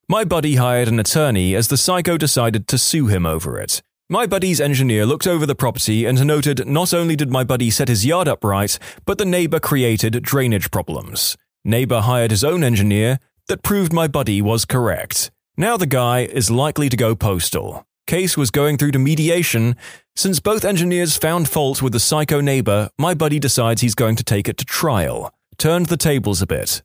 My 0.09 0.23
buddy 0.23 0.55
hired 0.55 0.87
an 0.87 0.99
attorney 0.99 1.53
as 1.53 1.67
the 1.67 1.77
psycho 1.77 2.17
decided 2.17 2.67
to 2.69 2.79
sue 2.79 3.05
him 3.05 3.27
over 3.27 3.59
it. 3.59 3.83
My 4.09 4.25
buddy's 4.25 4.59
engineer 4.59 5.05
looked 5.05 5.27
over 5.27 5.45
the 5.45 5.53
property 5.53 6.05
and 6.05 6.25
noted 6.25 6.67
not 6.67 6.91
only 6.91 7.15
did 7.15 7.29
my 7.29 7.43
buddy 7.43 7.69
set 7.69 7.87
his 7.87 8.03
yard 8.03 8.27
up 8.27 8.43
right, 8.43 8.79
but 9.05 9.19
the 9.19 9.25
neighbor 9.25 9.59
created 9.59 10.23
drainage 10.23 10.71
problems. 10.71 11.37
Neighbor 11.63 12.01
hired 12.01 12.31
his 12.31 12.43
own 12.43 12.63
engineer 12.63 13.19
that 13.47 13.61
proved 13.61 13.93
my 13.93 14.07
buddy 14.07 14.41
was 14.41 14.65
correct. 14.65 15.29
Now 15.55 15.77
the 15.77 15.85
guy 15.85 16.21
is 16.21 16.49
likely 16.49 16.89
to 16.89 16.97
go 16.97 17.15
postal 17.15 17.85
case 18.07 18.35
was 18.35 18.49
going 18.49 18.77
through 18.77 18.91
to 18.91 18.99
mediation. 18.99 19.75
Since 20.15 20.39
both 20.39 20.65
engineers 20.65 21.15
found 21.15 21.47
fault 21.47 21.81
with 21.81 21.93
the 21.93 21.99
psycho 21.99 22.41
neighbor, 22.41 22.89
my 22.97 23.13
buddy 23.13 23.37
decides 23.37 23.81
he's 23.81 23.93
going 23.93 24.15
to 24.15 24.23
take 24.23 24.49
it 24.49 24.57
to 24.57 24.65
trial. 24.65 25.31
Turned 25.57 25.87
the 25.87 25.97
tables 25.97 26.41
a 26.41 26.47
bit. 26.47 26.81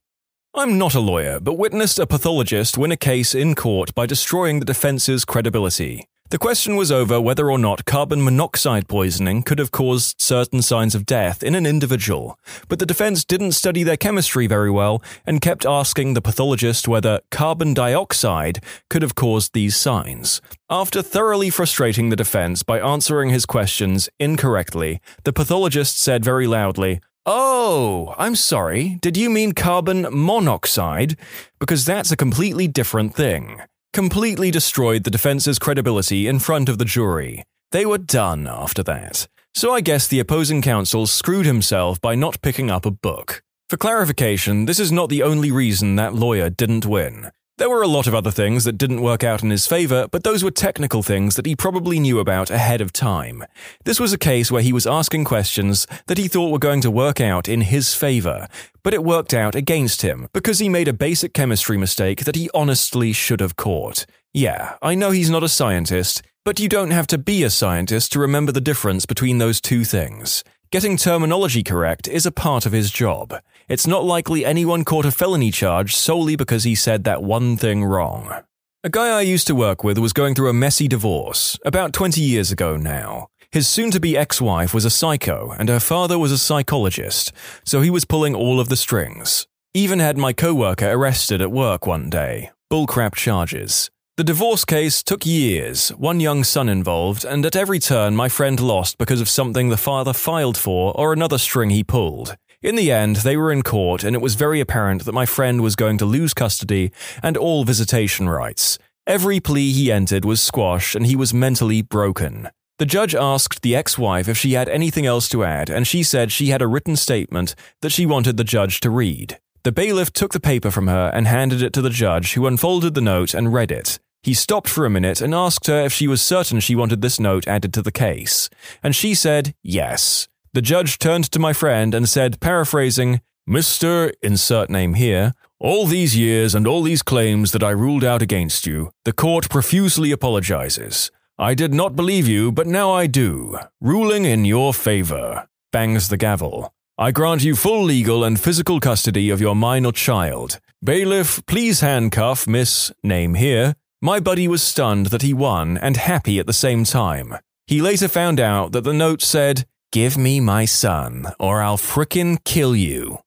I'm 0.55 0.77
not 0.77 0.95
a 0.95 1.01
lawyer, 1.01 1.41
but 1.41 1.55
witnessed 1.55 1.99
a 1.99 2.07
pathologist 2.07 2.77
win 2.77 2.93
a 2.93 2.97
case 2.97 3.35
in 3.35 3.55
court 3.55 3.95
by 3.95 4.05
destroying 4.05 4.59
the 4.59 4.67
defense's 4.67 5.25
credibility. 5.25 6.07
The 6.33 6.39
question 6.39 6.77
was 6.77 6.91
over 6.91 7.21
whether 7.21 7.51
or 7.51 7.59
not 7.59 7.85
carbon 7.85 8.25
monoxide 8.25 8.89
poisoning 8.89 9.43
could 9.43 9.59
have 9.59 9.71
caused 9.71 10.19
certain 10.19 10.63
signs 10.63 10.95
of 10.95 11.05
death 11.05 11.43
in 11.43 11.55
an 11.55 11.67
individual, 11.67 12.39
but 12.69 12.79
the 12.79 12.87
defense 12.87 13.23
didn't 13.23 13.53
study 13.53 13.83
their 13.83 13.99
chemistry 13.99 14.47
very 14.47 14.71
well 14.71 15.03
and 15.27 15.43
kept 15.43 15.67
asking 15.67 16.15
the 16.15 16.23
pathologist 16.23 16.89
whether 16.89 17.21
carbon 17.31 17.75
dioxide 17.75 18.65
could 18.89 19.03
have 19.03 19.15
caused 19.15 19.53
these 19.53 19.77
signs. 19.77 20.41
After 20.71 21.03
thoroughly 21.03 21.51
frustrating 21.51 22.09
the 22.09 22.17
defense 22.17 22.63
by 22.63 22.81
answering 22.81 23.29
his 23.29 23.45
questions 23.45 24.09
incorrectly, 24.19 25.03
the 25.25 25.35
pathologist 25.35 26.01
said 26.01 26.25
very 26.25 26.47
loudly, 26.47 27.03
Oh, 27.27 28.15
I'm 28.17 28.37
sorry. 28.37 28.97
Did 29.03 29.19
you 29.19 29.29
mean 29.29 29.53
carbon 29.53 30.07
monoxide? 30.11 31.19
Because 31.61 31.85
that's 31.85 32.11
a 32.11 32.17
completely 32.17 32.69
different 32.69 33.15
thing 33.15 33.61
completely 33.93 34.51
destroyed 34.51 35.05
the 35.05 35.11
defense's 35.11 35.59
credibility 35.59 36.27
in 36.27 36.39
front 36.39 36.69
of 36.69 36.79
the 36.79 36.85
jury. 36.85 37.45
They 37.71 37.87
were 37.87 37.99
done 37.99 38.47
after 38.47 38.83
that. 38.83 39.29
So 39.55 39.75
I 39.75 39.81
guess 39.81 40.09
the 40.09 40.21
opposing 40.21 40.63
counsel 40.63 41.07
screwed 41.07 41.47
himself 41.47 42.01
by 42.01 42.15
not 42.15 42.41
picking 42.41 42.71
up 42.71 42.87
a 42.87 42.91
book. 42.91 43.43
For 43.69 43.77
clarification, 43.77 44.65
this 44.65 44.81
is 44.81 44.93
not 44.93 45.09
the 45.09 45.23
only 45.23 45.51
reason 45.51 45.97
that 45.97 46.15
lawyer 46.15 46.51
didn't 46.51 46.87
win. 46.87 47.31
There 47.59 47.69
were 47.69 47.83
a 47.83 47.87
lot 47.87 48.07
of 48.07 48.15
other 48.15 48.31
things 48.31 48.65
that 48.65 48.79
didn't 48.79 49.03
work 49.03 49.23
out 49.23 49.43
in 49.43 49.51
his 49.51 49.67
favor, 49.67 50.09
but 50.11 50.25
those 50.25 50.43
were 50.43 50.51
technical 50.51 51.03
things 51.03 51.37
that 51.37 51.45
he 51.45 51.55
probably 51.55 52.01
knew 52.01 52.19
about 52.19 52.51
ahead 52.51 52.81
of 52.81 52.95
time. 52.95 53.45
This 53.85 54.01
was 54.01 54.13
a 54.13 54.19
case 54.19 54.51
where 54.51 54.63
he 54.63 54.73
was 54.73 54.87
asking 54.87 55.25
questions 55.25 55.87
that 56.07 56.17
he 56.17 56.29
thought 56.29 56.51
were 56.51 56.59
going 56.59 56.81
to 56.81 56.91
work 56.91 57.21
out 57.21 57.49
in 57.49 57.61
his 57.61 57.95
favor, 57.95 58.49
but 58.83 58.95
it 58.95 59.05
worked 59.05 59.35
out 59.35 59.55
against 59.55 60.01
him 60.01 60.29
because 60.33 60.61
he 60.61 60.71
made 60.71 60.89
a 60.89 60.95
basic 60.95 61.35
chemistry 61.35 61.77
mistake 61.77 62.25
that 62.25 62.37
he 62.37 62.49
honestly 62.55 63.13
should 63.13 63.41
have 63.41 63.57
caught. 63.57 64.07
Yeah, 64.33 64.77
I 64.81 64.95
know 64.95 65.11
he's 65.11 65.31
not 65.31 65.45
a 65.45 65.49
scientist, 65.49 66.23
but 66.47 66.59
you 66.59 66.71
don't 66.71 66.91
have 66.91 67.07
to 67.09 67.19
be 67.19 67.43
a 67.43 67.51
scientist 67.51 68.13
to 68.13 68.19
remember 68.19 68.51
the 68.51 68.63
difference 68.63 69.05
between 69.05 69.37
those 69.37 69.61
two 69.61 69.85
things. 69.85 70.43
Getting 70.73 70.97
terminology 70.97 71.63
correct 71.63 72.09
is 72.09 72.25
a 72.25 72.33
part 72.33 72.65
of 72.65 72.73
his 72.73 72.91
job. 72.91 73.39
It's 73.69 73.87
not 73.87 74.07
likely 74.07 74.43
anyone 74.43 74.87
caught 74.87 75.05
a 75.05 75.11
felony 75.11 75.51
charge 75.51 75.95
solely 75.95 76.35
because 76.35 76.65
he 76.65 76.75
said 76.75 77.05
that 77.05 77.23
one 77.23 77.59
thing 77.59 77.85
wrong. 77.85 78.41
A 78.83 78.89
guy 78.89 79.09
I 79.11 79.21
used 79.21 79.47
to 79.49 79.55
work 79.55 79.85
with 79.85 79.99
was 79.99 80.15
going 80.15 80.35
through 80.35 80.49
a 80.49 80.55
messy 80.55 80.89
divorce, 80.89 81.59
about 81.63 81.93
20 81.93 82.23
years 82.23 82.51
ago 82.51 82.79
now. 82.79 83.29
His 83.51 83.69
soon 83.69 83.91
to 83.91 84.01
be 84.01 84.17
ex 84.17 84.41
wife 84.41 84.73
was 84.73 84.87
a 84.87 84.91
psycho, 84.91 85.55
and 85.59 85.69
her 85.69 85.79
father 85.79 86.19
was 86.19 86.33
a 86.33 86.39
psychologist, 86.39 87.33
so 87.67 87.83
he 87.83 87.91
was 87.91 88.07
pulling 88.07 88.35
all 88.35 88.59
of 88.59 88.71
the 88.71 88.77
strings. 88.77 89.47
Even 89.75 89.99
had 89.99 90.17
my 90.17 90.33
coworker 90.33 90.91
arrested 90.91 91.43
at 91.43 91.53
work 91.53 91.87
one 91.87 92.09
day. 92.09 92.49
Bullcrap 92.71 93.15
charges. 93.15 93.91
The 94.19 94.25
divorce 94.25 94.67
case 94.67 95.03
took 95.03 95.25
years, 95.25 95.89
one 95.89 96.21
young 96.21 96.45
son 96.45 96.69
involved, 96.69 97.25
and 97.25 97.47
at 97.47 97.57
every 97.57 97.79
turn 97.79 98.15
my 98.15 98.29
friend 98.29 98.61
lost 98.61 98.99
because 98.99 99.23
of 99.23 99.29
something 99.29 99.71
the 99.71 99.79
father 99.79 100.13
filed 100.13 100.59
for 100.59 100.93
or 101.01 101.15
another 101.15 101.39
string 101.39 101.71
he 101.71 101.83
pulled. 101.83 102.37
In 102.61 102.77
the 102.77 102.93
end, 102.93 103.17
they 103.17 103.39
were 103.39 103.51
in 103.51 103.63
court, 103.63 104.05
and 104.05 104.15
it 104.15 104.21
was 104.21 104.35
very 104.35 104.61
apparent 104.61 105.07
that 105.07 105.15
my 105.15 105.25
friend 105.25 105.63
was 105.63 105.77
going 105.77 105.97
to 105.97 106.05
lose 106.05 106.35
custody 106.35 106.93
and 107.23 107.39
all 107.39 107.65
visitation 107.65 108.29
rights. 108.29 108.79
Every 109.07 109.41
plea 109.41 109.73
he 109.73 109.91
entered 109.91 110.27
was 110.27 110.43
squashed, 110.43 110.95
and 110.95 111.07
he 111.07 111.17
was 111.17 111.33
mentally 111.33 111.81
broken. 111.81 112.51
The 112.79 112.85
judge 112.85 113.15
asked 113.15 113.63
the 113.63 113.75
ex 113.75 113.97
wife 113.97 114.29
if 114.29 114.37
she 114.37 114.53
had 114.53 114.69
anything 114.69 115.07
else 115.07 115.27
to 115.31 115.43
add, 115.43 115.71
and 115.71 115.87
she 115.87 116.03
said 116.03 116.31
she 116.31 116.49
had 116.49 116.61
a 116.61 116.67
written 116.67 116.97
statement 116.97 117.55
that 117.81 117.93
she 117.93 118.05
wanted 118.05 118.37
the 118.37 118.45
judge 118.45 118.81
to 118.81 118.91
read. 118.91 119.39
The 119.65 119.73
bailiff 119.73 120.13
took 120.13 120.33
the 120.33 120.41
paper 120.41 120.73
from 120.73 120.89
her 120.89 121.11
and 121.15 121.29
handed 121.29 121.63
it 121.63 121.73
to 121.75 121.83
the 121.83 121.89
judge, 121.89 122.35
who 122.35 122.49
unfolded 122.49 122.95
the 122.95 123.01
note 123.01 123.33
and 123.33 123.53
read 123.53 123.71
it. 123.71 124.01
He 124.23 124.35
stopped 124.35 124.69
for 124.69 124.87
a 124.87 124.91
minute 124.91 125.21
and 125.21 125.35
asked 125.35 125.67
her 125.67 125.85
if 125.85 125.93
she 125.93 126.07
was 126.07 126.23
certain 126.23 126.61
she 126.61 126.77
wanted 126.77 127.03
this 127.03 127.19
note 127.19 127.49
added 127.49 127.75
to 127.75 127.83
the 127.83 127.91
case, 127.91 128.49
and 128.83 128.95
she 128.95 129.15
said 129.15 129.55
yes. 129.63 130.29
The 130.53 130.63
judge 130.63 130.99
turned 130.99 131.31
to 131.33 131.39
my 131.39 131.53
friend 131.53 131.95
and 131.95 132.09
said, 132.09 132.41
paraphrasing, 132.41 133.21
Mr. 133.49 134.13
Insert 134.23 134.71
name 134.71 134.95
here, 134.95 135.35
all 135.59 135.87
these 135.87 136.17
years 136.17 136.55
and 136.55 136.67
all 136.67 136.83
these 136.83 137.03
claims 137.03 137.51
that 137.53 137.63
I 137.65 137.71
ruled 137.71 138.05
out 138.05 138.23
against 138.23 138.67
you, 138.67 138.93
the 139.05 139.13
court 139.13 139.49
profusely 139.49 140.13
apologizes. 140.13 141.11
I 141.39 141.55
did 141.55 141.75
not 141.75 141.97
believe 141.97 142.29
you, 142.29 142.53
but 142.53 142.69
now 142.69 142.93
I 142.93 143.09
do. 143.09 143.59
Ruling 143.81 144.25
in 144.25 144.45
your 144.45 144.73
favor. 144.73 145.49
Bangs 145.73 146.09
the 146.09 146.17
gavel. 146.17 146.73
I 146.99 147.11
grant 147.11 147.43
you 147.43 147.57
full 147.57 147.83
legal 147.83 148.23
and 148.23 148.39
physical 148.39 148.79
custody 148.79 149.31
of 149.31 149.41
your 149.41 149.57
minor 149.57 149.91
child. 149.91 150.61
Bailiff, 150.85 151.45
please 151.47 151.81
handcuff 151.81 152.47
Miss, 152.47 152.93
name 153.03 153.35
here. 153.35 153.75
My 154.05 154.19
buddy 154.19 154.49
was 154.49 154.65
stunned 154.65 155.07
that 155.07 155.23
he 155.23 155.33
won 155.33 155.79
and 155.79 155.97
happy 155.97 156.41
at 156.41 156.47
the 156.49 156.53
same 156.53 156.83
time. 156.83 157.37
He 157.69 157.81
later 157.81 158.09
found 158.09 158.41
out 158.41 158.73
that 158.73 158.83
the 158.83 158.93
note 158.93 159.23
said, 159.23 159.65
Give 159.93 160.19
me 160.19 160.41
my 160.41 160.65
son, 160.65 161.29
or 161.39 161.63
I'll 161.63 161.77
frickin' 161.77 162.43
kill 162.43 162.75
you. 162.75 163.21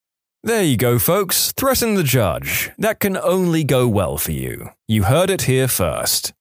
There 0.43 0.63
you 0.63 0.75
go, 0.75 0.99
folks. 0.99 1.53
Threaten 1.53 1.93
the 1.93 2.03
judge. 2.03 2.71
That 2.77 2.99
can 2.99 3.15
only 3.15 3.63
go 3.63 3.87
well 3.87 4.17
for 4.17 4.33
you. 4.33 4.71
You 4.85 5.03
heard 5.03 5.29
it 5.29 5.43
here 5.43 5.69
first. 5.69 6.33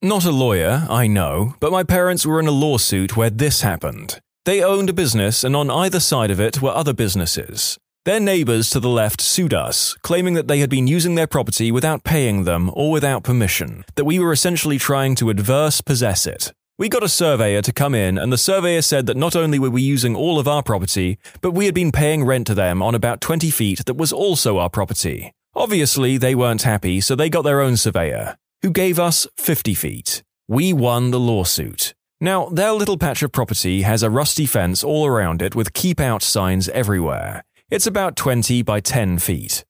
Not 0.00 0.24
a 0.24 0.30
lawyer, 0.30 0.86
I 0.88 1.08
know, 1.08 1.56
but 1.58 1.72
my 1.72 1.82
parents 1.82 2.24
were 2.24 2.38
in 2.38 2.46
a 2.46 2.52
lawsuit 2.52 3.16
where 3.16 3.28
this 3.28 3.62
happened. 3.62 4.20
They 4.44 4.62
owned 4.62 4.88
a 4.88 4.92
business, 4.92 5.42
and 5.42 5.56
on 5.56 5.68
either 5.68 5.98
side 5.98 6.30
of 6.30 6.38
it 6.38 6.62
were 6.62 6.70
other 6.70 6.94
businesses. 6.94 7.76
Their 8.06 8.18
neighbors 8.20 8.70
to 8.70 8.80
the 8.80 8.88
left 8.88 9.20
sued 9.20 9.52
us, 9.52 9.94
claiming 10.00 10.32
that 10.32 10.48
they 10.48 10.60
had 10.60 10.70
been 10.70 10.86
using 10.86 11.16
their 11.16 11.26
property 11.26 11.70
without 11.70 12.02
paying 12.02 12.44
them 12.44 12.70
or 12.72 12.90
without 12.90 13.24
permission, 13.24 13.84
that 13.96 14.06
we 14.06 14.18
were 14.18 14.32
essentially 14.32 14.78
trying 14.78 15.14
to 15.16 15.28
adverse 15.28 15.82
possess 15.82 16.26
it. 16.26 16.50
We 16.78 16.88
got 16.88 17.02
a 17.02 17.10
surveyor 17.10 17.60
to 17.60 17.74
come 17.74 17.94
in, 17.94 18.16
and 18.16 18.32
the 18.32 18.38
surveyor 18.38 18.80
said 18.80 19.04
that 19.04 19.18
not 19.18 19.36
only 19.36 19.58
were 19.58 19.68
we 19.68 19.82
using 19.82 20.16
all 20.16 20.38
of 20.38 20.48
our 20.48 20.62
property, 20.62 21.18
but 21.42 21.50
we 21.50 21.66
had 21.66 21.74
been 21.74 21.92
paying 21.92 22.24
rent 22.24 22.46
to 22.46 22.54
them 22.54 22.80
on 22.80 22.94
about 22.94 23.20
20 23.20 23.50
feet 23.50 23.84
that 23.84 23.98
was 23.98 24.14
also 24.14 24.56
our 24.56 24.70
property. 24.70 25.34
Obviously, 25.54 26.16
they 26.16 26.34
weren't 26.34 26.62
happy, 26.62 27.02
so 27.02 27.14
they 27.14 27.28
got 27.28 27.42
their 27.42 27.60
own 27.60 27.76
surveyor, 27.76 28.38
who 28.62 28.70
gave 28.70 28.98
us 28.98 29.26
50 29.36 29.74
feet. 29.74 30.22
We 30.48 30.72
won 30.72 31.10
the 31.10 31.20
lawsuit. 31.20 31.92
Now, 32.22 32.50
their 32.50 32.72
little 32.72 32.98
patch 32.98 33.22
of 33.22 33.32
property 33.32 33.82
has 33.82 34.02
a 34.02 34.10
rusty 34.10 34.44
fence 34.44 34.84
all 34.84 35.06
around 35.06 35.40
it 35.40 35.54
with 35.54 35.72
keep 35.72 36.00
out 36.00 36.22
signs 36.22 36.68
everywhere. 36.70 37.44
It's 37.70 37.86
about 37.86 38.16
20 38.16 38.62
by 38.62 38.80
10 38.80 39.18
feet. 39.18 39.64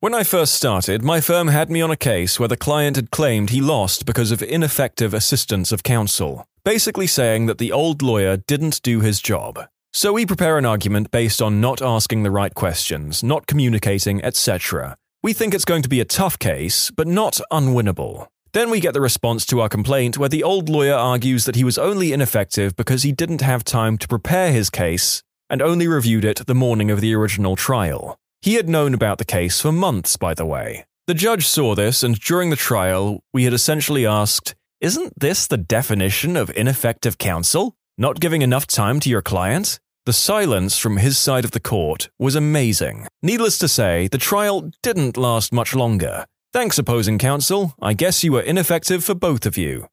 When 0.00 0.14
I 0.14 0.24
first 0.24 0.54
started, 0.54 1.02
my 1.02 1.20
firm 1.20 1.48
had 1.48 1.70
me 1.70 1.80
on 1.80 1.90
a 1.90 1.96
case 1.96 2.40
where 2.40 2.48
the 2.48 2.56
client 2.56 2.96
had 2.96 3.10
claimed 3.10 3.50
he 3.50 3.60
lost 3.60 4.06
because 4.06 4.32
of 4.32 4.42
ineffective 4.42 5.14
assistance 5.14 5.70
of 5.70 5.82
counsel 5.82 6.46
basically 6.64 7.06
saying 7.06 7.46
that 7.46 7.58
the 7.58 7.72
old 7.72 8.02
lawyer 8.02 8.36
didn't 8.36 8.82
do 8.82 9.00
his 9.00 9.20
job. 9.20 9.66
So 9.92 10.12
we 10.12 10.26
prepare 10.26 10.58
an 10.58 10.64
argument 10.64 11.10
based 11.10 11.42
on 11.42 11.60
not 11.60 11.82
asking 11.82 12.22
the 12.22 12.30
right 12.30 12.54
questions, 12.54 13.22
not 13.22 13.46
communicating, 13.46 14.24
etc. 14.24 14.96
We 15.22 15.32
think 15.32 15.54
it's 15.54 15.64
going 15.64 15.82
to 15.82 15.88
be 15.88 16.00
a 16.00 16.04
tough 16.04 16.38
case, 16.38 16.90
but 16.90 17.06
not 17.06 17.40
unwinnable. 17.50 18.28
Then 18.52 18.70
we 18.70 18.80
get 18.80 18.94
the 18.94 19.00
response 19.00 19.44
to 19.46 19.60
our 19.60 19.68
complaint 19.68 20.18
where 20.18 20.28
the 20.28 20.42
old 20.42 20.68
lawyer 20.68 20.94
argues 20.94 21.44
that 21.46 21.56
he 21.56 21.64
was 21.64 21.78
only 21.78 22.12
ineffective 22.12 22.76
because 22.76 23.02
he 23.02 23.12
didn't 23.12 23.40
have 23.40 23.64
time 23.64 23.98
to 23.98 24.08
prepare 24.08 24.52
his 24.52 24.70
case 24.70 25.22
and 25.52 25.62
only 25.62 25.86
reviewed 25.86 26.24
it 26.24 26.46
the 26.46 26.54
morning 26.54 26.90
of 26.90 27.00
the 27.00 27.14
original 27.14 27.54
trial. 27.54 28.18
He 28.40 28.54
had 28.54 28.68
known 28.68 28.94
about 28.94 29.18
the 29.18 29.24
case 29.24 29.60
for 29.60 29.70
months, 29.70 30.16
by 30.16 30.34
the 30.34 30.46
way. 30.46 30.84
The 31.06 31.14
judge 31.14 31.46
saw 31.46 31.74
this, 31.74 32.02
and 32.02 32.18
during 32.18 32.50
the 32.50 32.56
trial, 32.56 33.20
we 33.32 33.44
had 33.44 33.52
essentially 33.52 34.06
asked, 34.06 34.54
isn't 34.80 35.20
this 35.20 35.46
the 35.46 35.58
definition 35.58 36.36
of 36.36 36.50
ineffective 36.56 37.18
counsel? 37.18 37.76
Not 37.98 38.18
giving 38.18 38.42
enough 38.42 38.66
time 38.66 38.98
to 39.00 39.10
your 39.10 39.22
client? 39.22 39.78
The 40.06 40.12
silence 40.12 40.78
from 40.78 40.96
his 40.96 41.18
side 41.18 41.44
of 41.44 41.52
the 41.52 41.60
court 41.60 42.08
was 42.18 42.34
amazing. 42.34 43.06
Needless 43.22 43.58
to 43.58 43.68
say, 43.68 44.08
the 44.08 44.18
trial 44.18 44.72
didn't 44.82 45.16
last 45.16 45.52
much 45.52 45.74
longer. 45.74 46.24
Thanks, 46.52 46.78
opposing 46.78 47.18
counsel. 47.18 47.74
I 47.80 47.92
guess 47.92 48.24
you 48.24 48.32
were 48.32 48.40
ineffective 48.40 49.04
for 49.04 49.14
both 49.14 49.46
of 49.46 49.56
you. 49.56 49.86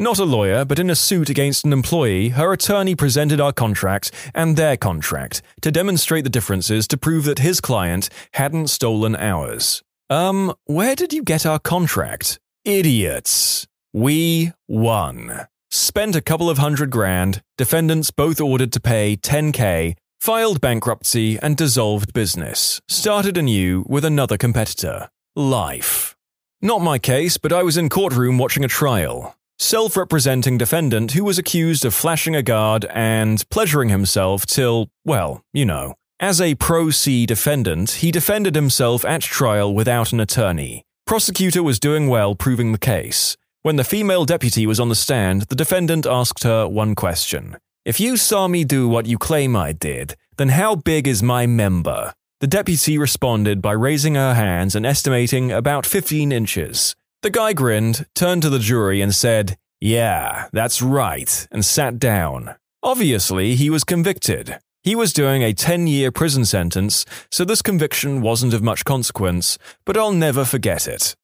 Not 0.00 0.18
a 0.18 0.24
lawyer, 0.24 0.64
but 0.64 0.78
in 0.78 0.88
a 0.88 0.94
suit 0.94 1.28
against 1.28 1.66
an 1.66 1.74
employee, 1.74 2.30
her 2.30 2.54
attorney 2.54 2.94
presented 2.94 3.38
our 3.38 3.52
contract 3.52 4.10
and 4.34 4.56
their 4.56 4.78
contract 4.78 5.42
to 5.60 5.70
demonstrate 5.70 6.24
the 6.24 6.30
differences 6.30 6.88
to 6.88 6.96
prove 6.96 7.24
that 7.24 7.40
his 7.40 7.60
client 7.60 8.08
hadn't 8.32 8.68
stolen 8.68 9.14
ours. 9.14 9.82
Um, 10.08 10.54
where 10.64 10.96
did 10.96 11.12
you 11.12 11.22
get 11.22 11.44
our 11.44 11.58
contract? 11.58 12.40
Idiots. 12.64 13.66
We 13.92 14.52
won. 14.66 15.46
Spent 15.70 16.16
a 16.16 16.22
couple 16.22 16.48
of 16.48 16.56
hundred 16.56 16.90
grand, 16.90 17.42
defendants 17.58 18.10
both 18.10 18.40
ordered 18.40 18.72
to 18.72 18.80
pay 18.80 19.18
10k, 19.18 19.96
filed 20.18 20.62
bankruptcy, 20.62 21.38
and 21.40 21.58
dissolved 21.58 22.14
business. 22.14 22.80
Started 22.88 23.36
anew 23.36 23.84
with 23.86 24.06
another 24.06 24.38
competitor. 24.38 25.10
Life. 25.36 26.16
Not 26.62 26.80
my 26.80 26.98
case, 26.98 27.36
but 27.36 27.52
I 27.52 27.62
was 27.62 27.76
in 27.76 27.90
courtroom 27.90 28.38
watching 28.38 28.64
a 28.64 28.68
trial. 28.68 29.36
Self 29.62 29.94
representing 29.94 30.56
defendant 30.56 31.12
who 31.12 31.22
was 31.22 31.38
accused 31.38 31.84
of 31.84 31.92
flashing 31.92 32.34
a 32.34 32.42
guard 32.42 32.86
and 32.94 33.44
pleasuring 33.50 33.90
himself 33.90 34.46
till, 34.46 34.88
well, 35.04 35.42
you 35.52 35.66
know. 35.66 35.96
As 36.18 36.40
a 36.40 36.54
pro 36.54 36.88
se 36.88 37.26
defendant, 37.26 37.90
he 37.90 38.10
defended 38.10 38.54
himself 38.54 39.04
at 39.04 39.20
trial 39.20 39.74
without 39.74 40.14
an 40.14 40.20
attorney. 40.20 40.84
Prosecutor 41.06 41.62
was 41.62 41.78
doing 41.78 42.08
well 42.08 42.34
proving 42.34 42.72
the 42.72 42.78
case. 42.78 43.36
When 43.60 43.76
the 43.76 43.84
female 43.84 44.24
deputy 44.24 44.66
was 44.66 44.80
on 44.80 44.88
the 44.88 44.94
stand, 44.94 45.42
the 45.42 45.54
defendant 45.54 46.06
asked 46.06 46.42
her 46.44 46.66
one 46.66 46.94
question 46.94 47.58
If 47.84 48.00
you 48.00 48.16
saw 48.16 48.48
me 48.48 48.64
do 48.64 48.88
what 48.88 49.04
you 49.04 49.18
claim 49.18 49.54
I 49.54 49.72
did, 49.72 50.16
then 50.38 50.48
how 50.48 50.74
big 50.74 51.06
is 51.06 51.22
my 51.22 51.46
member? 51.46 52.14
The 52.40 52.46
deputy 52.46 52.96
responded 52.96 53.60
by 53.60 53.72
raising 53.72 54.14
her 54.14 54.32
hands 54.32 54.74
and 54.74 54.86
estimating 54.86 55.52
about 55.52 55.84
15 55.84 56.32
inches. 56.32 56.96
The 57.22 57.28
guy 57.28 57.52
grinned, 57.52 58.06
turned 58.14 58.40
to 58.42 58.48
the 58.48 58.58
jury, 58.58 59.02
and 59.02 59.14
said, 59.14 59.58
Yeah, 59.78 60.48
that's 60.54 60.80
right, 60.80 61.46
and 61.52 61.62
sat 61.62 61.98
down. 61.98 62.54
Obviously, 62.82 63.56
he 63.56 63.68
was 63.68 63.84
convicted. 63.84 64.58
He 64.82 64.94
was 64.94 65.12
doing 65.12 65.42
a 65.42 65.52
10 65.52 65.86
year 65.86 66.10
prison 66.10 66.46
sentence, 66.46 67.04
so 67.30 67.44
this 67.44 67.60
conviction 67.60 68.22
wasn't 68.22 68.54
of 68.54 68.62
much 68.62 68.86
consequence, 68.86 69.58
but 69.84 69.98
I'll 69.98 70.14
never 70.14 70.46
forget 70.46 70.88
it. 70.88 71.14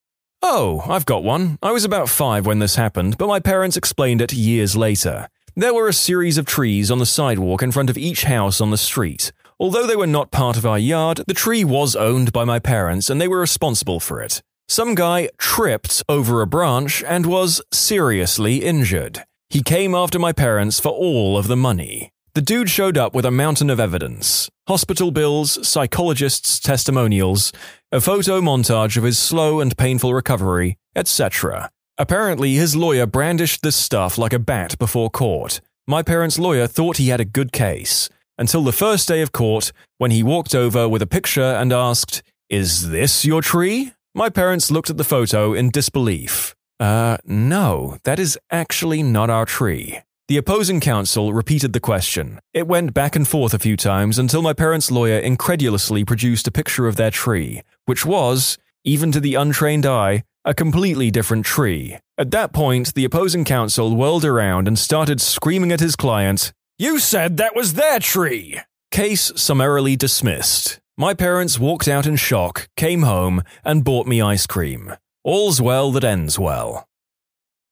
Oh, 0.43 0.85
I've 0.87 1.07
got 1.07 1.25
one. 1.25 1.59
I 1.63 1.73
was 1.73 1.87
about 1.87 2.11
five 2.11 2.45
when 2.45 2.59
this 2.59 2.77
happened, 2.77 3.17
but 3.17 3.27
my 3.27 3.41
parents 3.41 3.79
explained 3.79 4.21
it 4.21 4.35
years 4.35 4.77
later. 4.77 5.29
There 5.55 5.73
were 5.73 5.89
a 5.89 5.95
series 5.95 6.37
of 6.37 6.45
trees 6.45 6.91
on 6.91 6.99
the 6.99 7.07
sidewalk 7.07 7.63
in 7.63 7.73
front 7.73 7.89
of 7.89 7.97
each 7.97 8.25
house 8.25 8.61
on 8.61 8.71
the 8.71 8.77
street. 8.77 9.33
Although 9.59 9.87
they 9.87 9.97
were 9.97 10.07
not 10.07 10.31
part 10.31 10.59
of 10.59 10.67
our 10.67 10.79
yard, 10.79 11.23
the 11.27 11.33
tree 11.33 11.65
was 11.65 11.97
owned 11.97 12.35
by 12.35 12.45
my 12.45 12.59
parents 12.59 13.09
and 13.09 13.19
they 13.19 13.29
were 13.29 13.41
responsible 13.41 13.99
for 13.99 14.21
it. 14.21 14.43
Some 14.69 14.97
guy 14.97 15.29
tripped 15.39 16.03
over 16.09 16.43
a 16.43 16.47
branch 16.47 17.05
and 17.05 17.25
was 17.25 17.63
seriously 17.73 18.65
injured. 18.65 19.23
He 19.49 19.63
came 19.63 19.95
after 19.95 20.19
my 20.19 20.33
parents 20.33 20.81
for 20.81 20.91
all 20.91 21.39
of 21.39 21.47
the 21.47 21.57
money. 21.57 22.11
The 22.35 22.43
dude 22.43 22.69
showed 22.69 22.99
up 22.99 23.15
with 23.15 23.25
a 23.25 23.31
mountain 23.31 23.71
of 23.71 23.81
evidence 23.81 24.51
hospital 24.67 25.13
bills, 25.13 25.67
psychologists' 25.67 26.59
testimonials, 26.59 27.53
a 27.93 28.01
photo 28.01 28.41
montage 28.41 28.97
of 28.97 29.05
his 29.05 29.17
slow 29.17 29.61
and 29.61 29.77
painful 29.77 30.13
recovery, 30.13 30.77
etc. 30.97 31.71
Apparently, 31.97 32.55
his 32.55 32.75
lawyer 32.75 33.07
brandished 33.07 33.63
this 33.63 33.77
stuff 33.77 34.19
like 34.19 34.33
a 34.33 34.41
bat 34.41 34.77
before 34.81 35.09
court. 35.09 35.61
My 35.87 36.03
parents' 36.03 36.41
lawyer 36.41 36.67
thought 36.67 36.97
he 36.97 37.09
had 37.09 37.21
a 37.21 37.25
good 37.25 37.53
case, 37.53 38.11
until 38.37 38.65
the 38.65 38.73
first 38.73 39.07
day 39.07 39.23
of 39.23 39.31
court, 39.31 39.71
when 39.99 40.11
he 40.11 40.25
walked 40.25 40.55
over 40.55 40.89
with 40.89 41.03
a 41.03 41.07
picture 41.07 41.41
and 41.41 41.73
asked, 41.73 42.25
Is 42.51 42.91
this 42.91 43.25
your 43.25 43.43
tree? 43.43 43.93
My 44.17 44.31
parents 44.31 44.71
looked 44.71 44.89
at 44.89 44.97
the 44.97 45.05
photo 45.05 45.53
in 45.53 45.69
disbelief. 45.69 46.57
Uh, 46.81 47.19
no, 47.27 47.99
that 48.05 48.19
is 48.19 48.39
actually 48.51 49.03
not 49.03 49.29
our 49.29 49.45
tree. 49.45 49.99
The 50.29 50.39
opposing 50.39 50.81
counsel 50.81 51.35
repeated 51.35 51.75
the 51.75 51.81
question. 51.81 52.41
It 52.55 52.67
went 52.67 52.95
back 52.95 53.15
and 53.15 53.29
forth 53.29 53.53
a 53.53 53.59
few 53.59 53.77
times 53.77 54.19
until 54.19 54.41
my 54.41 54.55
parents' 54.55 54.91
lawyer 54.91 55.19
incredulously 55.19 56.03
produced 56.03 56.49
a 56.49 56.51
picture 56.51 56.87
of 56.87 56.97
their 56.97 57.11
tree, 57.11 57.61
which 57.85 58.07
was, 58.07 58.57
even 58.85 59.13
to 59.13 59.21
the 59.21 59.35
untrained 59.35 59.85
eye, 59.85 60.23
a 60.47 60.55
completely 60.55 61.11
different 61.11 61.45
tree. 61.45 61.99
At 62.17 62.31
that 62.31 62.55
point, 62.55 62.95
the 62.95 63.05
opposing 63.05 63.45
counsel 63.45 63.95
whirled 63.95 64.25
around 64.25 64.67
and 64.67 64.79
started 64.79 65.21
screaming 65.21 65.73
at 65.73 65.81
his 65.81 65.95
client, 65.95 66.55
You 66.79 67.01
said 67.01 67.37
that 67.37 67.55
was 67.55 67.75
their 67.75 67.99
tree! 67.99 68.61
Case 68.91 69.31
summarily 69.37 69.95
dismissed. 69.95 70.81
My 70.99 71.13
parents 71.13 71.59
walked 71.59 71.89
out 71.89 72.07
in 72.07 72.17
shock, 72.17 72.71
came 72.75 73.03
home, 73.03 73.43
and 73.63 73.85
bought 73.85 74.07
me 74.07 74.23
ice 74.23 74.47
cream. 74.47 74.95
All's 75.25 75.61
well 75.61 75.93
that 75.93 76.05
ends 76.05 76.39
well. 76.39 76.89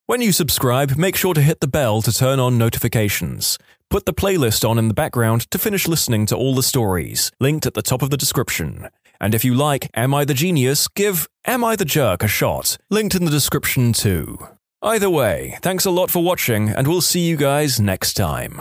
When 0.04 0.20
you 0.20 0.30
subscribe, 0.30 0.98
make 0.98 1.16
sure 1.16 1.32
to 1.32 1.40
hit 1.40 1.60
the 1.60 1.66
bell 1.66 2.02
to 2.02 2.12
turn 2.12 2.38
on 2.38 2.58
notifications. 2.58 3.56
Put 3.88 4.04
the 4.04 4.12
playlist 4.12 4.68
on 4.68 4.78
in 4.78 4.88
the 4.88 4.94
background 4.94 5.50
to 5.52 5.58
finish 5.58 5.88
listening 5.88 6.26
to 6.26 6.36
all 6.36 6.54
the 6.54 6.62
stories, 6.62 7.32
linked 7.40 7.64
at 7.64 7.72
the 7.72 7.80
top 7.80 8.02
of 8.02 8.10
the 8.10 8.18
description. 8.18 8.90
And 9.18 9.34
if 9.34 9.42
you 9.42 9.54
like 9.54 9.88
Am 9.94 10.12
I 10.12 10.26
the 10.26 10.34
Genius, 10.34 10.86
give 10.88 11.26
Am 11.46 11.64
I 11.64 11.76
the 11.76 11.86
Jerk 11.86 12.22
a 12.22 12.28
shot, 12.28 12.76
linked 12.90 13.14
in 13.14 13.24
the 13.24 13.30
description 13.30 13.94
too. 13.94 14.48
Either 14.82 15.08
way, 15.08 15.56
thanks 15.62 15.86
a 15.86 15.90
lot 15.90 16.10
for 16.10 16.22
watching, 16.22 16.68
and 16.68 16.86
we'll 16.86 17.00
see 17.00 17.20
you 17.20 17.38
guys 17.38 17.80
next 17.80 18.12
time. 18.14 18.60